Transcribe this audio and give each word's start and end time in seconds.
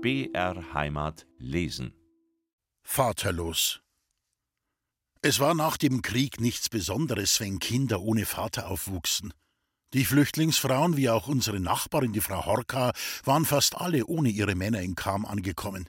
BR 0.00 0.74
Heimat 0.74 1.26
lesen. 1.38 1.92
Vaterlos. 2.84 3.80
Es 5.22 5.40
war 5.40 5.54
nach 5.54 5.76
dem 5.76 6.02
Krieg 6.02 6.40
nichts 6.40 6.68
Besonderes, 6.68 7.40
wenn 7.40 7.58
Kinder 7.58 8.00
ohne 8.00 8.24
Vater 8.24 8.70
aufwuchsen. 8.70 9.34
Die 9.94 10.04
Flüchtlingsfrauen, 10.04 10.96
wie 10.96 11.10
auch 11.10 11.26
unsere 11.26 11.58
Nachbarin, 11.58 12.12
die 12.12 12.20
Frau 12.20 12.46
Horka, 12.46 12.92
waren 13.24 13.44
fast 13.44 13.76
alle 13.76 14.06
ohne 14.06 14.28
ihre 14.28 14.54
Männer 14.54 14.82
in 14.82 14.94
Kam 14.94 15.26
angekommen. 15.26 15.88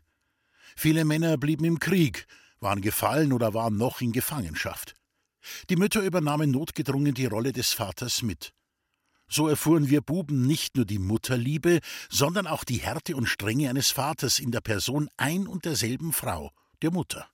Viele 0.75 1.05
Männer 1.05 1.37
blieben 1.37 1.65
im 1.65 1.77
Krieg, 1.77 2.25
waren 2.59 2.81
gefallen 2.81 3.31
oder 3.31 3.53
waren 3.53 3.77
noch 3.77 4.01
in 4.01 4.11
Gefangenschaft. 4.11 4.95
Die 5.69 5.75
Mütter 5.75 6.01
übernahmen 6.01 6.49
notgedrungen 6.49 7.13
die 7.13 7.27
Rolle 7.27 7.53
des 7.53 7.73
Vaters 7.73 8.23
mit. 8.23 8.53
So 9.29 9.47
erfuhren 9.47 9.89
wir 9.89 10.01
Buben 10.01 10.45
nicht 10.47 10.75
nur 10.75 10.85
die 10.85 10.99
Mutterliebe, 10.99 11.79
sondern 12.09 12.47
auch 12.47 12.63
die 12.63 12.77
Härte 12.77 13.15
und 13.15 13.27
Strenge 13.27 13.69
eines 13.69 13.91
Vaters 13.91 14.39
in 14.39 14.51
der 14.51 14.61
Person 14.61 15.09
ein 15.17 15.47
und 15.47 15.65
derselben 15.65 16.13
Frau, 16.13 16.51
der 16.81 16.91
Mutter. 16.91 17.27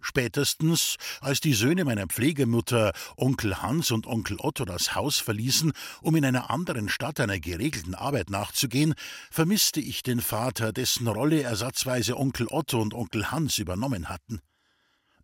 Spätestens, 0.00 0.96
als 1.22 1.40
die 1.40 1.54
Söhne 1.54 1.86
meiner 1.86 2.06
Pflegemutter, 2.06 2.92
Onkel 3.16 3.62
Hans 3.62 3.90
und 3.90 4.06
Onkel 4.06 4.36
Otto, 4.38 4.66
das 4.66 4.94
Haus 4.94 5.18
verließen, 5.18 5.72
um 6.02 6.14
in 6.14 6.26
einer 6.26 6.50
anderen 6.50 6.90
Stadt 6.90 7.20
einer 7.20 7.40
geregelten 7.40 7.94
Arbeit 7.94 8.28
nachzugehen, 8.28 8.94
vermisste 9.30 9.80
ich 9.80 10.02
den 10.02 10.20
Vater, 10.20 10.74
dessen 10.74 11.08
Rolle 11.08 11.42
ersatzweise 11.42 12.18
Onkel 12.18 12.48
Otto 12.48 12.82
und 12.82 12.92
Onkel 12.92 13.30
Hans 13.30 13.56
übernommen 13.56 14.10
hatten. 14.10 14.42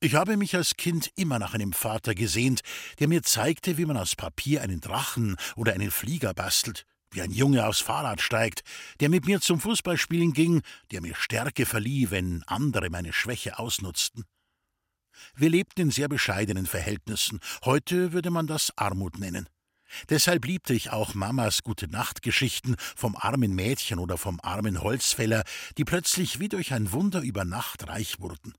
Ich 0.02 0.14
habe 0.14 0.38
mich 0.38 0.56
als 0.56 0.78
Kind 0.78 1.10
immer 1.16 1.38
nach 1.38 1.52
einem 1.52 1.74
Vater 1.74 2.14
gesehnt, 2.14 2.62
der 3.00 3.08
mir 3.08 3.22
zeigte, 3.22 3.76
wie 3.76 3.84
man 3.84 3.98
aus 3.98 4.16
Papier 4.16 4.62
einen 4.62 4.80
Drachen 4.80 5.36
oder 5.56 5.74
einen 5.74 5.90
Flieger 5.90 6.32
bastelt, 6.32 6.86
wie 7.10 7.20
ein 7.20 7.30
Junge 7.30 7.66
aufs 7.66 7.80
Fahrrad 7.80 8.22
steigt, 8.22 8.62
der 9.00 9.10
mit 9.10 9.26
mir 9.26 9.42
zum 9.42 9.60
Fußballspielen 9.60 10.32
ging, 10.32 10.62
der 10.90 11.02
mir 11.02 11.14
Stärke 11.14 11.66
verlieh, 11.66 12.10
wenn 12.10 12.42
andere 12.44 12.88
meine 12.88 13.12
Schwäche 13.12 13.58
ausnutzten. 13.58 14.24
Wir 15.34 15.50
lebten 15.50 15.82
in 15.82 15.90
sehr 15.90 16.08
bescheidenen 16.08 16.64
Verhältnissen. 16.64 17.38
Heute 17.66 18.14
würde 18.14 18.30
man 18.30 18.46
das 18.46 18.72
Armut 18.78 19.18
nennen. 19.18 19.50
Deshalb 20.08 20.46
liebte 20.46 20.72
ich 20.72 20.88
auch 20.92 21.12
Mamas 21.12 21.62
gute 21.62 21.88
Nachtgeschichten 21.88 22.76
vom 22.96 23.16
armen 23.16 23.54
Mädchen 23.54 23.98
oder 23.98 24.16
vom 24.16 24.40
armen 24.42 24.80
Holzfäller, 24.80 25.44
die 25.76 25.84
plötzlich 25.84 26.40
wie 26.40 26.48
durch 26.48 26.72
ein 26.72 26.90
Wunder 26.90 27.20
über 27.20 27.44
Nacht 27.44 27.86
reich 27.86 28.18
wurden. 28.18 28.54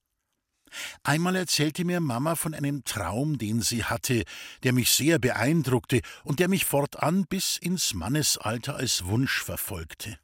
Einmal 1.03 1.35
erzählte 1.35 1.85
mir 1.85 1.99
Mama 1.99 2.35
von 2.35 2.53
einem 2.53 2.83
Traum, 2.83 3.37
den 3.37 3.61
sie 3.61 3.83
hatte, 3.83 4.23
der 4.63 4.73
mich 4.73 4.91
sehr 4.91 5.19
beeindruckte 5.19 6.01
und 6.23 6.39
der 6.39 6.47
mich 6.47 6.65
fortan 6.65 7.25
bis 7.25 7.57
ins 7.57 7.93
Mannesalter 7.93 8.75
als 8.75 9.05
Wunsch 9.05 9.43
verfolgte. 9.43 10.17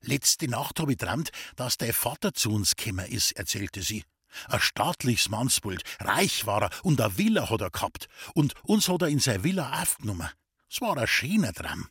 Letzte 0.00 0.48
Nacht 0.48 0.78
habe 0.80 0.92
ich 0.92 0.98
träumt, 0.98 1.30
dass 1.56 1.76
der 1.76 1.92
Vater 1.92 2.32
zu 2.32 2.50
uns 2.50 2.76
gekommen 2.76 3.06
ist, 3.06 3.32
erzählte 3.32 3.82
sie. 3.82 4.04
Ein 4.46 4.60
staatliches 4.60 5.28
Mannsbild, 5.28 5.82
reich 6.00 6.46
war 6.46 6.64
er 6.64 6.70
und 6.82 7.00
a 7.00 7.16
Villa 7.16 7.50
hat 7.50 7.62
er 7.62 7.70
gehabt 7.70 8.08
und 8.34 8.54
uns 8.62 8.88
hat 8.88 9.02
er 9.02 9.08
in 9.08 9.18
seine 9.18 9.42
Villa 9.42 9.82
aufgenommen. 9.82 10.28
Es 10.70 10.80
war 10.80 10.96
ein 10.96 11.06
schöner 11.06 11.52
Traum. 11.52 11.88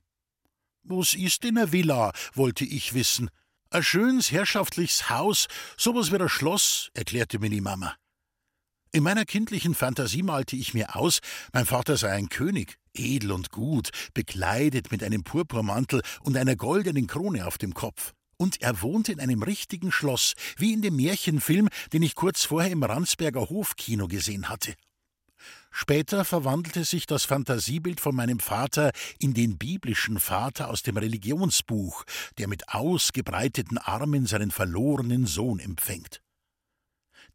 Was 0.83 1.16
ist 1.16 1.44
denn 1.44 1.58
eine 1.58 1.71
Villa, 1.71 2.14
wollte 2.33 2.64
ich 2.64 2.94
wissen. 2.94 3.30
Ein 3.69 3.83
schönes 3.83 4.31
herrschaftliches 4.31 5.09
Haus, 5.09 5.47
sowas 5.75 6.11
wie 6.11 6.17
ein 6.17 6.29
Schloss, 6.29 6.89
erklärte 6.93 7.37
mir 7.39 7.49
die 7.49 7.59
Mama. 7.59 7.95
In 8.93 9.03
meiner 9.03 9.25
kindlichen 9.25 9.75
Fantasie 9.75 10.23
malte 10.23 10.55
ich 10.55 10.73
mir 10.73 10.95
aus, 10.95 11.19
mein 11.51 11.65
Vater 11.65 11.97
sei 11.97 12.11
ein 12.13 12.29
König, 12.29 12.77
edel 12.93 13.33
und 13.33 13.51
gut, 13.51 13.89
bekleidet 14.13 14.91
mit 14.91 15.03
einem 15.03 15.23
Purpurmantel 15.23 16.01
und 16.21 16.37
einer 16.37 16.55
goldenen 16.55 17.07
Krone 17.07 17.45
auf 17.45 17.57
dem 17.57 17.73
Kopf. 17.73 18.13
Und 18.37 18.61
er 18.61 18.81
wohnte 18.81 19.11
in 19.11 19.19
einem 19.19 19.43
richtigen 19.43 19.91
Schloss, 19.91 20.33
wie 20.58 20.71
in 20.71 20.81
dem 20.81 20.95
Märchenfilm, 20.95 21.67
den 21.92 22.03
ich 22.03 22.15
kurz 22.15 22.45
vorher 22.45 22.71
im 22.71 22.83
Ransberger 22.83 23.49
Hofkino 23.49 24.08
gesehen 24.08 24.47
hatte. 24.47 24.75
Später 25.72 26.26
verwandelte 26.26 26.83
sich 26.86 27.05
das 27.05 27.26
Fantasiebild 27.26 28.00
von 28.00 28.16
meinem 28.16 28.39
Vater 28.39 28.92
in 29.20 29.33
den 29.33 29.58
biblischen 29.58 30.20
Vater 30.20 30.70
aus 30.70 30.82
dem 30.82 30.98
Religionsbuch, 30.98 32.04
der 32.38 32.48
mit 32.48 32.70
ausgebreiteten 32.70 33.78
Armen 33.78 34.26
seinen 34.26 34.52
verlorenen 34.52 35.26
Sohn 35.26 35.60
empfängt. 35.60 36.22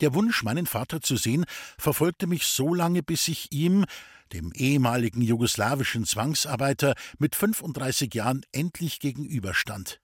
Der 0.01 0.15
Wunsch, 0.15 0.43
meinen 0.43 0.67
Vater 0.67 1.01
zu 1.01 1.17
sehen, 1.17 1.45
verfolgte 1.79 2.27
mich 2.27 2.47
so 2.47 2.75
lange, 2.75 3.03
bis 3.03 3.29
ich 3.29 3.53
ihm, 3.53 3.85
dem 4.33 4.51
ehemaligen 4.53 5.21
jugoslawischen 5.21 6.07
Zwangsarbeiter, 6.07 6.95
mit 7.19 7.37
35 7.37 8.13
Jahren 8.15 8.43
endlich 8.51 8.99
gegenüberstand. 8.99 10.01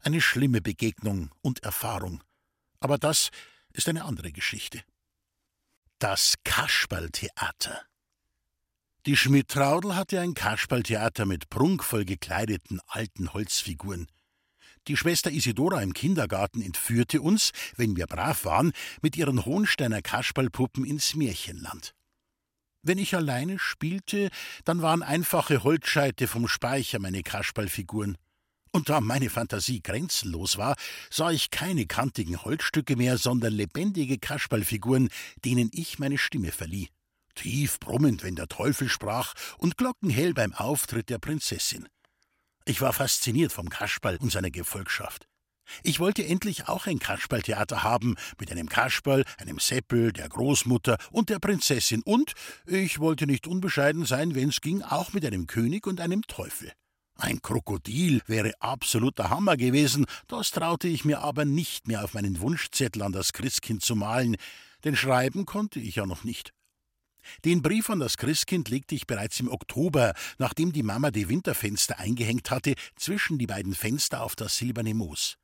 Eine 0.00 0.20
schlimme 0.20 0.60
Begegnung 0.60 1.30
und 1.40 1.64
Erfahrung. 1.64 2.22
Aber 2.78 2.98
das 2.98 3.30
ist 3.72 3.88
eine 3.88 4.04
andere 4.04 4.30
Geschichte. 4.30 4.82
Das 5.98 6.34
Kasperltheater. 6.44 7.80
Die 9.06 9.16
Schmidt-Traudel 9.16 9.96
hatte 9.96 10.20
ein 10.20 10.34
Kasperltheater 10.34 11.24
mit 11.24 11.48
prunkvoll 11.48 12.04
gekleideten 12.04 12.80
alten 12.86 13.32
Holzfiguren. 13.32 14.06
Die 14.88 14.98
Schwester 14.98 15.30
Isidora 15.30 15.82
im 15.82 15.94
Kindergarten 15.94 16.60
entführte 16.60 17.22
uns, 17.22 17.52
wenn 17.76 17.96
wir 17.96 18.06
brav 18.06 18.44
waren, 18.44 18.72
mit 19.00 19.16
ihren 19.16 19.46
Hohensteiner 19.46 20.02
Kasperlpuppen 20.02 20.84
ins 20.84 21.14
Märchenland. 21.14 21.94
Wenn 22.82 22.98
ich 22.98 23.14
alleine 23.14 23.58
spielte, 23.58 24.28
dann 24.66 24.82
waren 24.82 25.02
einfache 25.02 25.64
Holzscheite 25.64 26.26
vom 26.26 26.46
Speicher 26.46 26.98
meine 26.98 27.22
Kasperlfiguren. 27.22 28.18
Und 28.72 28.88
da 28.88 29.00
meine 29.00 29.30
Fantasie 29.30 29.82
grenzenlos 29.82 30.58
war, 30.58 30.76
sah 31.10 31.30
ich 31.30 31.50
keine 31.50 31.86
kantigen 31.86 32.42
Holzstücke 32.42 32.96
mehr, 32.96 33.18
sondern 33.18 33.52
lebendige 33.52 34.18
Kasperlfiguren, 34.18 35.08
denen 35.44 35.70
ich 35.72 35.98
meine 35.98 36.18
Stimme 36.18 36.52
verlieh. 36.52 36.88
Tief 37.34 37.78
brummend, 37.80 38.22
wenn 38.22 38.34
der 38.34 38.48
Teufel 38.48 38.88
sprach, 38.88 39.34
und 39.58 39.76
glockenhell 39.76 40.34
beim 40.34 40.52
Auftritt 40.54 41.10
der 41.10 41.18
Prinzessin. 41.18 41.88
Ich 42.64 42.80
war 42.80 42.92
fasziniert 42.92 43.52
vom 43.52 43.68
Kasperl 43.68 44.16
und 44.16 44.32
seiner 44.32 44.50
Gefolgschaft. 44.50 45.28
Ich 45.82 46.00
wollte 46.00 46.24
endlich 46.24 46.68
auch 46.68 46.86
ein 46.86 46.98
Kasperltheater 46.98 47.82
haben, 47.82 48.16
mit 48.38 48.50
einem 48.50 48.68
Kasperl, 48.68 49.24
einem 49.38 49.58
Seppel, 49.58 50.12
der 50.12 50.28
Großmutter 50.28 50.96
und 51.10 51.28
der 51.28 51.38
Prinzessin, 51.38 52.02
und 52.02 52.32
ich 52.66 52.98
wollte 52.98 53.26
nicht 53.26 53.46
unbescheiden 53.46 54.04
sein, 54.04 54.34
wenn's 54.34 54.60
ging, 54.60 54.82
auch 54.82 55.12
mit 55.12 55.24
einem 55.24 55.46
König 55.46 55.86
und 55.86 56.00
einem 56.00 56.22
Teufel. 56.22 56.72
Ein 57.18 57.40
Krokodil 57.40 58.20
wäre 58.26 58.52
absoluter 58.60 59.30
Hammer 59.30 59.56
gewesen, 59.56 60.04
das 60.26 60.50
traute 60.50 60.86
ich 60.86 61.04
mir 61.04 61.20
aber 61.20 61.44
nicht 61.46 61.88
mehr 61.88 62.04
auf 62.04 62.12
meinen 62.12 62.40
Wunschzettel 62.40 63.02
an 63.02 63.12
das 63.12 63.32
Christkind 63.32 63.82
zu 63.82 63.96
malen, 63.96 64.36
denn 64.84 64.96
schreiben 64.96 65.46
konnte 65.46 65.80
ich 65.80 65.96
ja 65.96 66.06
noch 66.06 66.24
nicht. 66.24 66.52
Den 67.44 67.62
Brief 67.62 67.90
an 67.90 68.00
das 68.00 68.18
Christkind 68.18 68.68
legte 68.68 68.94
ich 68.94 69.06
bereits 69.06 69.40
im 69.40 69.48
Oktober, 69.48 70.14
nachdem 70.38 70.72
die 70.72 70.82
Mama 70.82 71.10
die 71.10 71.28
Winterfenster 71.28 71.98
eingehängt 71.98 72.50
hatte, 72.50 72.74
zwischen 72.96 73.38
die 73.38 73.46
beiden 73.46 73.74
Fenster 73.74 74.22
auf 74.22 74.36
das 74.36 74.56
silberne 74.56 74.94
Moos. 74.94 75.36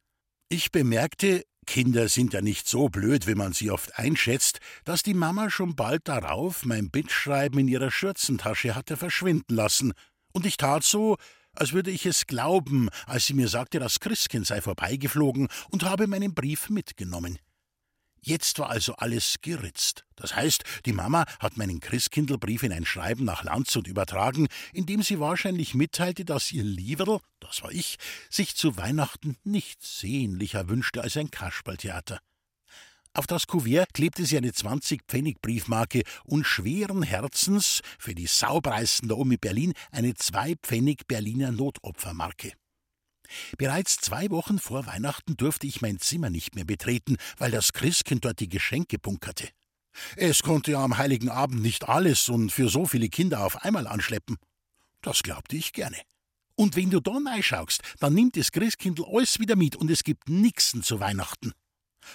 Ich 0.48 0.70
bemerkte, 0.70 1.44
Kinder 1.66 2.08
sind 2.08 2.34
ja 2.34 2.42
nicht 2.42 2.68
so 2.68 2.88
blöd, 2.88 3.26
wie 3.26 3.34
man 3.34 3.52
sie 3.52 3.70
oft 3.70 3.98
einschätzt, 3.98 4.60
dass 4.84 5.02
die 5.02 5.14
Mama 5.14 5.48
schon 5.48 5.74
bald 5.74 6.06
darauf 6.06 6.64
mein 6.64 6.90
Bittschreiben 6.90 7.58
in 7.60 7.68
ihrer 7.68 7.90
Schürzentasche 7.90 8.74
hatte 8.74 8.96
verschwinden 8.96 9.54
lassen, 9.54 9.94
und 10.34 10.46
ich 10.46 10.56
tat 10.56 10.82
so, 10.82 11.16
als 11.54 11.72
würde 11.72 11.90
ich 11.90 12.06
es 12.06 12.26
glauben, 12.26 12.88
als 13.06 13.26
sie 13.26 13.34
mir 13.34 13.48
sagte, 13.48 13.78
das 13.78 14.00
Christkind 14.00 14.46
sei 14.46 14.60
vorbeigeflogen 14.60 15.48
und 15.70 15.84
habe 15.84 16.06
meinen 16.06 16.34
Brief 16.34 16.70
mitgenommen. 16.70 17.38
Jetzt 18.24 18.60
war 18.60 18.70
also 18.70 18.94
alles 18.94 19.36
geritzt. 19.42 20.04
Das 20.14 20.36
heißt, 20.36 20.62
die 20.86 20.92
Mama 20.92 21.24
hat 21.40 21.56
meinen 21.56 21.80
Christkindlbrief 21.80 22.62
in 22.62 22.72
ein 22.72 22.86
Schreiben 22.86 23.24
nach 23.24 23.42
Landshut 23.42 23.88
übertragen, 23.88 24.46
in 24.72 24.86
dem 24.86 25.02
sie 25.02 25.18
wahrscheinlich 25.18 25.74
mitteilte, 25.74 26.24
dass 26.24 26.52
ihr 26.52 26.62
Lieberl, 26.62 27.18
das 27.40 27.62
war 27.62 27.72
ich, 27.72 27.98
sich 28.30 28.54
zu 28.54 28.76
Weihnachten 28.76 29.36
nichts 29.42 29.98
sehnlicher 29.98 30.68
wünschte 30.68 31.02
als 31.02 31.16
ein 31.16 31.32
Kasperltheater. 31.32 32.20
Auf 33.14 33.26
das 33.26 33.46
Kuvert 33.46 33.92
klebte 33.92 34.24
sie 34.24 34.38
eine 34.38 34.50
20-Pfennig-Briefmarke 34.50 36.02
und 36.24 36.46
schweren 36.46 37.02
Herzens 37.02 37.82
für 37.98 38.14
die 38.14 38.26
Saupreisen 38.26 39.08
der 39.08 39.18
Omi 39.18 39.36
Berlin 39.36 39.74
eine 39.90 40.12
2-Pfennig 40.12 41.06
Berliner 41.06 41.52
Notopfermarke. 41.52 42.52
Bereits 43.58 43.96
zwei 43.96 44.30
Wochen 44.30 44.58
vor 44.58 44.86
Weihnachten 44.86 45.36
durfte 45.36 45.66
ich 45.66 45.82
mein 45.82 45.98
Zimmer 45.98 46.30
nicht 46.30 46.54
mehr 46.54 46.64
betreten, 46.64 47.16
weil 47.36 47.50
das 47.50 47.74
Christkind 47.74 48.24
dort 48.24 48.40
die 48.40 48.48
Geschenke 48.48 48.98
bunkerte. 48.98 49.48
Es 50.16 50.42
konnte 50.42 50.72
ja 50.72 50.82
am 50.82 50.96
heiligen 50.96 51.28
Abend 51.28 51.60
nicht 51.60 51.88
alles 51.88 52.30
und 52.30 52.50
für 52.50 52.70
so 52.70 52.86
viele 52.86 53.10
Kinder 53.10 53.44
auf 53.44 53.62
einmal 53.62 53.86
anschleppen. 53.86 54.38
Das 55.02 55.22
glaubte 55.22 55.56
ich 55.56 55.74
gerne. 55.74 55.98
Und 56.54 56.76
wenn 56.76 56.90
du 56.90 57.00
da 57.00 57.12
reinschaust, 57.12 57.82
dann 58.00 58.14
nimmt 58.14 58.38
das 58.38 58.52
Christkindl 58.52 59.04
alles 59.06 59.38
wieder 59.38 59.56
mit 59.56 59.76
und 59.76 59.90
es 59.90 60.02
gibt 60.02 60.30
nixen 60.30 60.82
zu 60.82 60.98
Weihnachten 60.98 61.52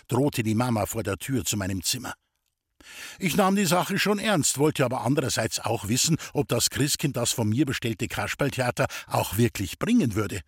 drohte 0.08 0.44
die 0.44 0.56
Mama 0.56 0.86
vor 0.86 1.04
der 1.04 1.18
Tür 1.18 1.46
zu 1.46 1.58
meinem 1.58 1.84
Zimmer. 1.84 2.14
Ich 3.20 3.36
nahm 3.36 3.56
die 3.56 3.66
Sache 3.66 4.00
schon 4.00 4.20
ernst, 4.20 4.58
wollte 4.58 4.86
aber 4.86 5.02
andererseits 5.02 5.60
auch 5.60 5.88
wissen, 5.88 6.18
ob 6.34 6.48
das 6.48 6.70
Christkind 6.70 7.18
das 7.18 7.32
von 7.32 7.50
mir 7.50 7.66
bestellte 7.66 8.08
Kasperltheater 8.08 8.88
auch 9.08 9.38
wirklich 9.38 9.80
bringen 9.80 10.16
würde. 10.16 10.42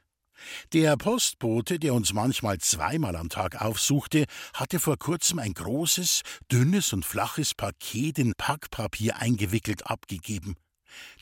Der 0.71 0.95
Postbote, 0.95 1.79
der 1.79 1.93
uns 1.93 2.13
manchmal 2.13 2.59
zweimal 2.59 3.15
am 3.15 3.29
Tag 3.29 3.61
aufsuchte, 3.61 4.25
hatte 4.53 4.79
vor 4.79 4.97
kurzem 4.97 5.39
ein 5.39 5.53
großes, 5.53 6.21
dünnes 6.51 6.93
und 6.93 7.05
flaches 7.05 7.53
Paket 7.53 8.19
in 8.19 8.33
Packpapier 8.35 9.17
eingewickelt 9.17 9.87
abgegeben. 9.87 10.55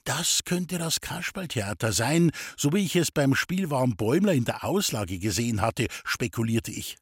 Das 0.03 0.43
könnte 0.45 0.77
das 0.77 1.01
Kasperltheater 1.01 1.91
sein, 1.91 2.31
so 2.55 2.71
wie 2.73 2.85
ich 2.85 2.95
es 2.95 3.11
beim 3.11 3.35
Spielwagen 3.35 3.95
Bäumler 3.95 4.33
in 4.33 4.45
der 4.45 4.63
Auslage 4.63 5.19
gesehen 5.19 5.61
hatte, 5.61 5.87
spekulierte 6.05 6.71
ich. 6.71 6.97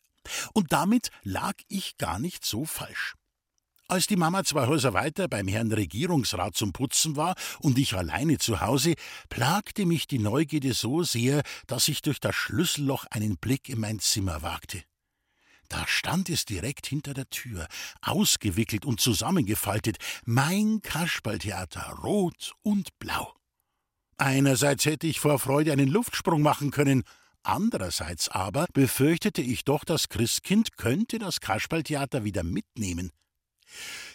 Und 0.54 0.74
damit 0.74 1.10
lag 1.24 1.56
ich 1.68 1.98
gar 1.98 2.19
nicht 2.19 2.45
so 2.45 2.66
falsch. 2.66 3.16
Als 3.88 4.07
die 4.07 4.16
Mama 4.16 4.44
zwei 4.44 4.66
Häuser 4.66 4.94
weiter 4.94 5.27
beim 5.27 5.48
Herrn 5.48 5.72
Regierungsrat 5.72 6.56
zum 6.56 6.74
Putzen 6.74 7.16
war 7.16 7.36
und 7.60 7.77
ich 7.77 7.94
alleine 7.94 8.39
zu 8.39 8.62
Hause, 8.62 8.95
plagte 9.30 9.86
mich 9.86 10.07
die 10.07 10.18
Neugierde 10.18 10.74
so 10.74 11.04
sehr, 11.04 11.44
dass 11.68 11.88
ich 11.88 12.01
durch 12.01 12.19
das 12.19 12.36
Schlüsselloch 12.36 13.06
einen 13.12 13.38
Blick 13.38 13.69
in 13.69 13.80
mein 13.80 14.00
Zimmer 14.00 14.42
wagte. 14.42 14.83
Da 15.69 15.86
stand 15.88 16.30
es 16.30 16.45
direkt 16.45 16.88
hinter 16.88 17.13
der 17.13 17.30
Tür, 17.30 17.68
ausgewickelt 18.01 18.86
und 18.86 19.00
zusammengefaltet, 19.00 19.98
mein 20.25 20.81
Kasperltheater, 20.81 22.00
rot 22.04 22.54
und 22.63 22.98
blau. 22.98 23.36
Einerseits 24.18 24.86
hätte 24.86 25.06
ich 25.06 25.19
vor 25.19 25.38
Freude 25.38 25.71
einen 25.71 25.89
Luftsprung 25.89 26.42
machen 26.42 26.71
können, 26.71 27.04
andererseits 27.47 28.30
aber 28.30 28.68
befürchtete 28.74 29.42
ich 29.42 29.63
doch, 29.63 29.83
das 29.83 30.09
Christkind 30.09 30.77
könnte 30.77 31.19
das 31.19 31.39
Kasperltheater 31.39 32.24
wieder 32.24 32.44
mitnehmen. 32.44 33.12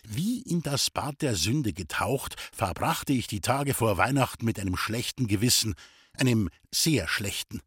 Wie 0.07 0.41
in 0.43 0.63
das 0.63 0.91
Bad 0.91 1.23
der 1.23 1.35
Sünde 1.35 1.73
getaucht, 1.73 2.37
verbrachte 2.53 3.13
ich 3.13 3.27
die 3.27 3.41
Tage 3.41 3.75
vor 3.75 3.97
Weihnachten 3.97 4.45
mit 4.45 4.59
einem 4.59 4.77
schlechten 4.77 5.27
Gewissen, 5.27 5.75
einem 6.17 6.49
sehr 6.71 7.09
schlechten. 7.09 7.61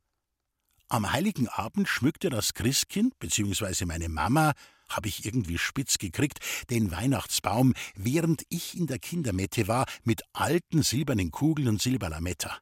Am 0.90 1.12
heiligen 1.12 1.48
Abend 1.48 1.88
schmückte 1.88 2.30
das 2.30 2.54
Christkind 2.54 3.18
bzw. 3.20 3.86
meine 3.86 4.10
Mama, 4.10 4.54
habe 4.90 5.08
ich 5.08 5.26
irgendwie 5.26 5.58
spitz 5.58 5.98
gekriegt, 5.98 6.40
den 6.70 6.92
Weihnachtsbaum, 6.92 7.74
während 7.96 8.44
ich 8.50 8.78
in 8.78 8.88
der 8.88 9.00
Kindermette 9.00 9.68
war, 9.68 9.86
mit 10.04 10.22
alten 10.34 10.84
silbernen 10.84 11.32
Kugeln 11.32 11.68
und 11.68 11.82
Silberlametta. 11.82 12.60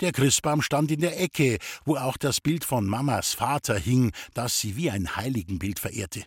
Der 0.00 0.12
Christbaum 0.12 0.60
stand 0.60 0.90
in 0.90 1.00
der 1.00 1.20
Ecke, 1.20 1.58
wo 1.84 1.96
auch 1.96 2.16
das 2.16 2.40
Bild 2.40 2.64
von 2.64 2.86
Mamas 2.86 3.32
Vater 3.32 3.78
hing, 3.78 4.12
das 4.34 4.60
sie 4.60 4.76
wie 4.76 4.90
ein 4.90 5.16
Heiligenbild 5.16 5.78
verehrte. 5.78 6.24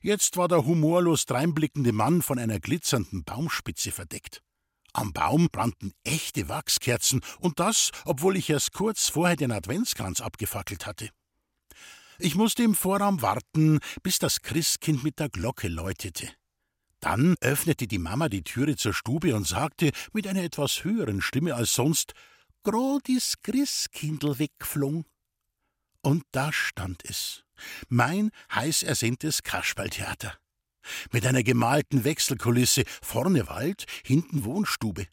Jetzt 0.00 0.38
war 0.38 0.48
der 0.48 0.64
humorlos 0.64 1.26
dreinblickende 1.26 1.92
Mann 1.92 2.22
von 2.22 2.38
einer 2.38 2.60
glitzernden 2.60 3.24
Baumspitze 3.24 3.92
verdeckt. 3.92 4.42
Am 4.94 5.12
Baum 5.12 5.48
brannten 5.52 5.92
echte 6.04 6.48
Wachskerzen, 6.48 7.20
und 7.38 7.60
das, 7.60 7.90
obwohl 8.06 8.38
ich 8.38 8.48
erst 8.48 8.72
kurz 8.72 9.10
vorher 9.10 9.36
den 9.36 9.52
Adventskranz 9.52 10.22
abgefackelt 10.22 10.86
hatte. 10.86 11.10
Ich 12.18 12.34
musste 12.34 12.62
im 12.62 12.74
Vorraum 12.74 13.20
warten, 13.20 13.80
bis 14.02 14.18
das 14.18 14.40
Christkind 14.40 15.04
mit 15.04 15.18
der 15.18 15.28
Glocke 15.28 15.68
läutete. 15.68 16.30
Dann 17.00 17.36
öffnete 17.42 17.86
die 17.86 17.98
Mama 17.98 18.30
die 18.30 18.42
Türe 18.42 18.76
zur 18.76 18.94
Stube 18.94 19.36
und 19.36 19.46
sagte 19.46 19.90
mit 20.14 20.26
einer 20.26 20.42
etwas 20.42 20.82
höheren 20.82 21.20
Stimme 21.20 21.54
als 21.54 21.74
sonst: 21.74 22.14
Grad 22.68 23.08
is 23.08 23.36
Christkindl 23.44 24.40
weggeflogen. 24.40 25.04
Und 26.02 26.24
da 26.32 26.52
stand 26.52 27.08
es. 27.08 27.44
Mein 27.88 28.32
heiß 28.52 28.82
ersehntes 28.82 29.44
Kasperltheater. 29.44 30.36
Mit 31.12 31.24
einer 31.26 31.44
gemalten 31.44 32.02
Wechselkulisse, 32.02 32.82
vorne 33.00 33.46
Wald, 33.46 33.86
hinten 34.04 34.42
Wohnstube. 34.42 35.06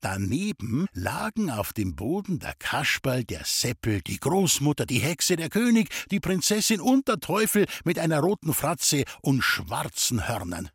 Daneben 0.00 0.86
lagen 0.92 1.50
auf 1.50 1.72
dem 1.72 1.96
Boden 1.96 2.38
der 2.38 2.54
Kasperl, 2.54 3.24
der 3.24 3.44
Seppel, 3.46 4.00
die 4.02 4.20
Großmutter, 4.20 4.86
die 4.86 5.00
Hexe, 5.00 5.34
der 5.34 5.48
König, 5.48 5.88
die 6.12 6.20
Prinzessin 6.20 6.80
und 6.80 7.08
der 7.08 7.18
Teufel 7.18 7.66
mit 7.82 7.98
einer 7.98 8.20
roten 8.20 8.54
Fratze 8.54 9.02
und 9.22 9.42
schwarzen 9.42 10.28
Hörnern. 10.28 10.70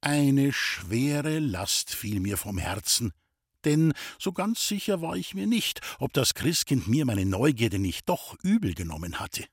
Eine 0.00 0.52
schwere 0.52 1.40
Last 1.40 1.92
fiel 1.92 2.20
mir 2.20 2.36
vom 2.36 2.58
Herzen, 2.58 3.12
denn 3.66 3.92
so 4.18 4.32
ganz 4.32 4.66
sicher 4.66 5.02
war 5.02 5.16
ich 5.16 5.34
mir 5.34 5.46
nicht, 5.46 5.80
ob 5.98 6.12
das 6.12 6.34
Christkind 6.34 6.88
mir 6.88 7.04
meine 7.04 7.26
Neugierde 7.26 7.78
nicht 7.78 8.08
doch 8.08 8.36
übel 8.42 8.74
genommen 8.74 9.20
hatte. 9.20 9.44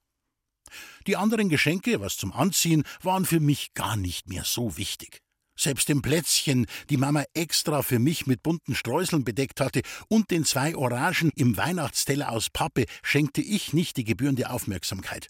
Die 1.08 1.18
anderen 1.18 1.50
Geschenke, 1.50 2.00
was 2.00 2.18
zum 2.18 2.32
Anziehen, 2.32 2.84
waren 3.02 3.26
für 3.26 3.40
mich 3.40 3.74
gar 3.74 3.98
nicht 3.98 4.30
mehr 4.30 4.44
so 4.46 4.78
wichtig. 4.78 5.20
Selbst 5.56 5.88
den 5.88 6.02
Plätzchen, 6.02 6.66
die 6.90 6.98
Mama 6.98 7.26
extra 7.34 7.84
für 7.84 8.00
mich 8.00 8.26
mit 8.26 8.42
bunten 8.42 8.74
Streuseln 8.74 9.24
bedeckt 9.24 9.60
hatte, 9.60 9.82
und 10.08 10.32
den 10.32 10.46
zwei 10.46 10.76
Orangen 10.76 11.32
im 11.36 11.58
Weihnachtsteller 11.58 12.32
aus 12.32 12.50
Pappe 12.50 12.86
schenkte 13.04 13.42
ich 13.42 13.74
nicht 13.74 13.98
die 13.98 14.04
gebührende 14.04 14.50
Aufmerksamkeit. 14.50 15.30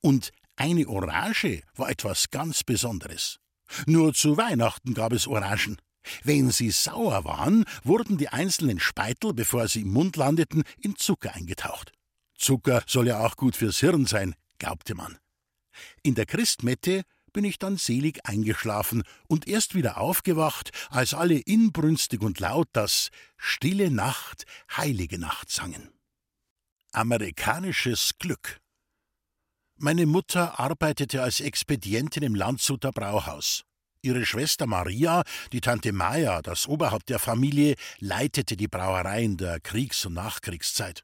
Und 0.00 0.32
eine 0.56 0.86
Orange 0.88 1.62
war 1.74 1.88
etwas 1.88 2.30
ganz 2.30 2.64
Besonderes. 2.64 3.38
Nur 3.86 4.14
zu 4.14 4.36
Weihnachten 4.36 4.94
gab 4.94 5.12
es 5.12 5.26
Orangen. 5.26 5.78
Wenn 6.22 6.50
sie 6.50 6.70
sauer 6.70 7.24
waren, 7.24 7.64
wurden 7.84 8.18
die 8.18 8.28
einzelnen 8.28 8.80
Speitel, 8.80 9.34
bevor 9.34 9.68
sie 9.68 9.82
im 9.82 9.92
Mund 9.92 10.16
landeten, 10.16 10.62
in 10.80 10.96
Zucker 10.96 11.34
eingetaucht. 11.34 11.92
Zucker 12.36 12.82
soll 12.86 13.08
ja 13.08 13.24
auch 13.24 13.36
gut 13.36 13.56
fürs 13.56 13.78
Hirn 13.78 14.06
sein, 14.06 14.34
glaubte 14.58 14.94
man. 14.94 15.18
In 16.02 16.14
der 16.14 16.26
Christmette 16.26 17.02
bin 17.32 17.44
ich 17.44 17.58
dann 17.58 17.76
selig 17.76 18.24
eingeschlafen 18.24 19.02
und 19.28 19.46
erst 19.46 19.74
wieder 19.74 19.98
aufgewacht, 19.98 20.70
als 20.88 21.12
alle 21.12 21.38
inbrünstig 21.38 22.22
und 22.22 22.40
laut 22.40 22.68
das 22.72 23.10
Stille 23.36 23.90
Nacht, 23.90 24.46
heilige 24.74 25.18
Nacht 25.18 25.50
sangen. 25.50 25.90
Amerikanisches 26.92 28.12
Glück. 28.18 28.58
Meine 29.76 30.06
Mutter 30.06 30.58
arbeitete 30.58 31.22
als 31.22 31.40
Expedientin 31.40 32.22
im 32.22 32.34
Landshuter 32.34 32.90
Brauhaus. 32.90 33.64
Ihre 34.06 34.24
Schwester 34.24 34.68
Maria, 34.68 35.24
die 35.52 35.60
Tante 35.60 35.92
Maya, 35.92 36.40
das 36.40 36.68
Oberhaupt 36.68 37.08
der 37.08 37.18
Familie, 37.18 37.74
leitete 37.98 38.56
die 38.56 38.68
Brauerei 38.68 39.24
in 39.24 39.36
der 39.36 39.58
Kriegs- 39.58 40.06
und 40.06 40.14
Nachkriegszeit. 40.14 41.02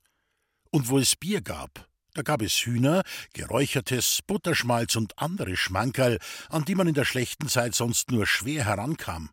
Und 0.70 0.88
wo 0.88 1.00
es 1.00 1.16
Bier 1.16 1.40
gab, 1.40 1.88
da 2.14 2.22
gab 2.22 2.42
es 2.42 2.54
Hühner, 2.64 3.02
Geräuchertes, 3.32 4.20
Butterschmalz 4.24 4.94
und 4.94 5.18
andere 5.18 5.56
Schmankerl, 5.56 6.20
an 6.48 6.64
die 6.64 6.76
man 6.76 6.86
in 6.86 6.94
der 6.94 7.04
schlechten 7.04 7.48
Zeit 7.48 7.74
sonst 7.74 8.12
nur 8.12 8.24
schwer 8.24 8.66
herankam. 8.66 9.30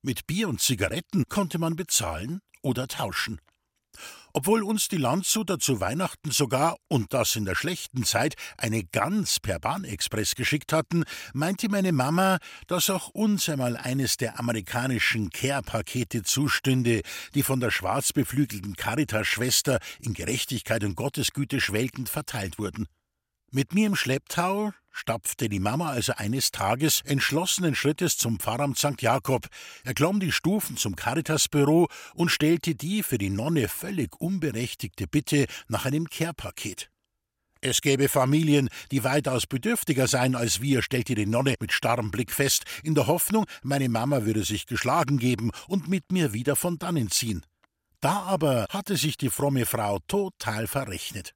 Mit 0.00 0.28
Bier 0.28 0.48
und 0.48 0.60
Zigaretten 0.60 1.24
konnte 1.28 1.58
man 1.58 1.74
bezahlen 1.74 2.40
oder 2.62 2.86
tauschen. 2.86 3.40
Obwohl 4.38 4.62
uns 4.62 4.86
die 4.86 4.98
Landshuter 4.98 5.58
zu 5.58 5.80
Weihnachten 5.80 6.30
sogar, 6.30 6.76
und 6.86 7.12
das 7.12 7.34
in 7.34 7.44
der 7.44 7.56
schlechten 7.56 8.04
Zeit, 8.04 8.36
eine 8.56 8.84
Gans 8.84 9.40
per 9.40 9.58
Bahnexpress 9.58 10.36
geschickt 10.36 10.72
hatten, 10.72 11.02
meinte 11.34 11.68
meine 11.68 11.90
Mama, 11.90 12.38
dass 12.68 12.88
auch 12.88 13.08
uns 13.08 13.48
einmal 13.48 13.76
eines 13.76 14.16
der 14.16 14.38
amerikanischen 14.38 15.30
Care-Pakete 15.30 16.22
zustünde, 16.22 17.02
die 17.34 17.42
von 17.42 17.58
der 17.58 17.72
schwarzbeflügelten 17.72 18.76
Caritas-Schwester 18.76 19.80
in 19.98 20.14
Gerechtigkeit 20.14 20.84
und 20.84 20.94
Gottesgüte 20.94 21.60
schwelgend 21.60 22.08
verteilt 22.08 22.60
wurden. 22.60 22.86
Mit 23.50 23.74
mir 23.74 23.88
im 23.88 23.96
Schlepptau 23.96 24.72
stapfte 24.98 25.48
die 25.48 25.60
Mama 25.60 25.90
also 25.90 26.12
eines 26.16 26.50
Tages 26.50 27.02
entschlossenen 27.04 27.74
Schrittes 27.74 28.18
zum 28.18 28.38
Pfarramt 28.38 28.78
St. 28.78 29.00
Jakob, 29.00 29.46
erklomm 29.84 30.20
die 30.20 30.32
Stufen 30.32 30.76
zum 30.76 30.96
Caritasbüro 30.96 31.88
und 32.14 32.30
stellte 32.30 32.74
die 32.74 33.02
für 33.02 33.18
die 33.18 33.30
Nonne 33.30 33.68
völlig 33.68 34.20
unberechtigte 34.20 35.06
Bitte 35.06 35.46
nach 35.68 35.86
einem 35.86 36.08
Kehrpaket. 36.08 36.90
Es 37.60 37.80
gäbe 37.80 38.08
Familien, 38.08 38.68
die 38.92 39.02
weitaus 39.02 39.46
bedürftiger 39.46 40.06
seien 40.06 40.36
als 40.36 40.60
wir, 40.60 40.82
stellte 40.82 41.14
die 41.14 41.26
Nonne 41.26 41.54
mit 41.60 41.72
starrem 41.72 42.10
Blick 42.10 42.30
fest, 42.30 42.64
in 42.82 42.94
der 42.94 43.06
Hoffnung, 43.06 43.46
meine 43.62 43.88
Mama 43.88 44.24
würde 44.24 44.44
sich 44.44 44.66
geschlagen 44.66 45.18
geben 45.18 45.50
und 45.66 45.88
mit 45.88 46.12
mir 46.12 46.32
wieder 46.32 46.54
von 46.54 46.78
dannen 46.78 47.10
ziehen. 47.10 47.44
Da 48.00 48.22
aber 48.22 48.66
hatte 48.70 48.96
sich 48.96 49.16
die 49.16 49.30
fromme 49.30 49.66
Frau 49.66 49.98
total 50.06 50.68
verrechnet. 50.68 51.34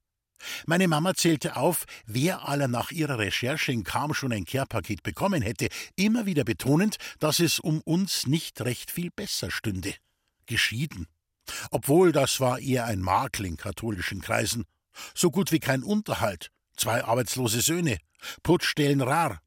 Meine 0.65 0.87
Mama 0.87 1.13
zählte 1.13 1.55
auf, 1.55 1.85
wer 2.05 2.47
aller 2.47 2.67
nach 2.67 2.91
ihrer 2.91 3.19
Recherche 3.19 3.71
in 3.71 3.83
Kam 3.83 4.13
schon 4.13 4.33
ein 4.33 4.45
Kehrpaket 4.45 5.03
bekommen 5.03 5.41
hätte, 5.41 5.67
immer 5.95 6.25
wieder 6.25 6.43
betonend, 6.43 6.97
dass 7.19 7.39
es 7.39 7.59
um 7.59 7.81
uns 7.81 8.27
nicht 8.27 8.61
recht 8.61 8.91
viel 8.91 9.11
besser 9.11 9.51
stünde. 9.51 9.93
Geschieden. 10.45 11.07
Obwohl 11.71 12.11
das 12.11 12.39
war 12.39 12.59
eher 12.59 12.85
ein 12.85 13.01
Makel 13.01 13.45
in 13.45 13.57
katholischen 13.57 14.21
Kreisen. 14.21 14.65
So 15.15 15.31
gut 15.31 15.51
wie 15.51 15.59
kein 15.59 15.83
Unterhalt. 15.83 16.49
Zwei 16.77 17.03
arbeitslose 17.03 17.61
Söhne. 17.61 17.97
Putzstellen 18.43 19.01
rar. 19.01 19.41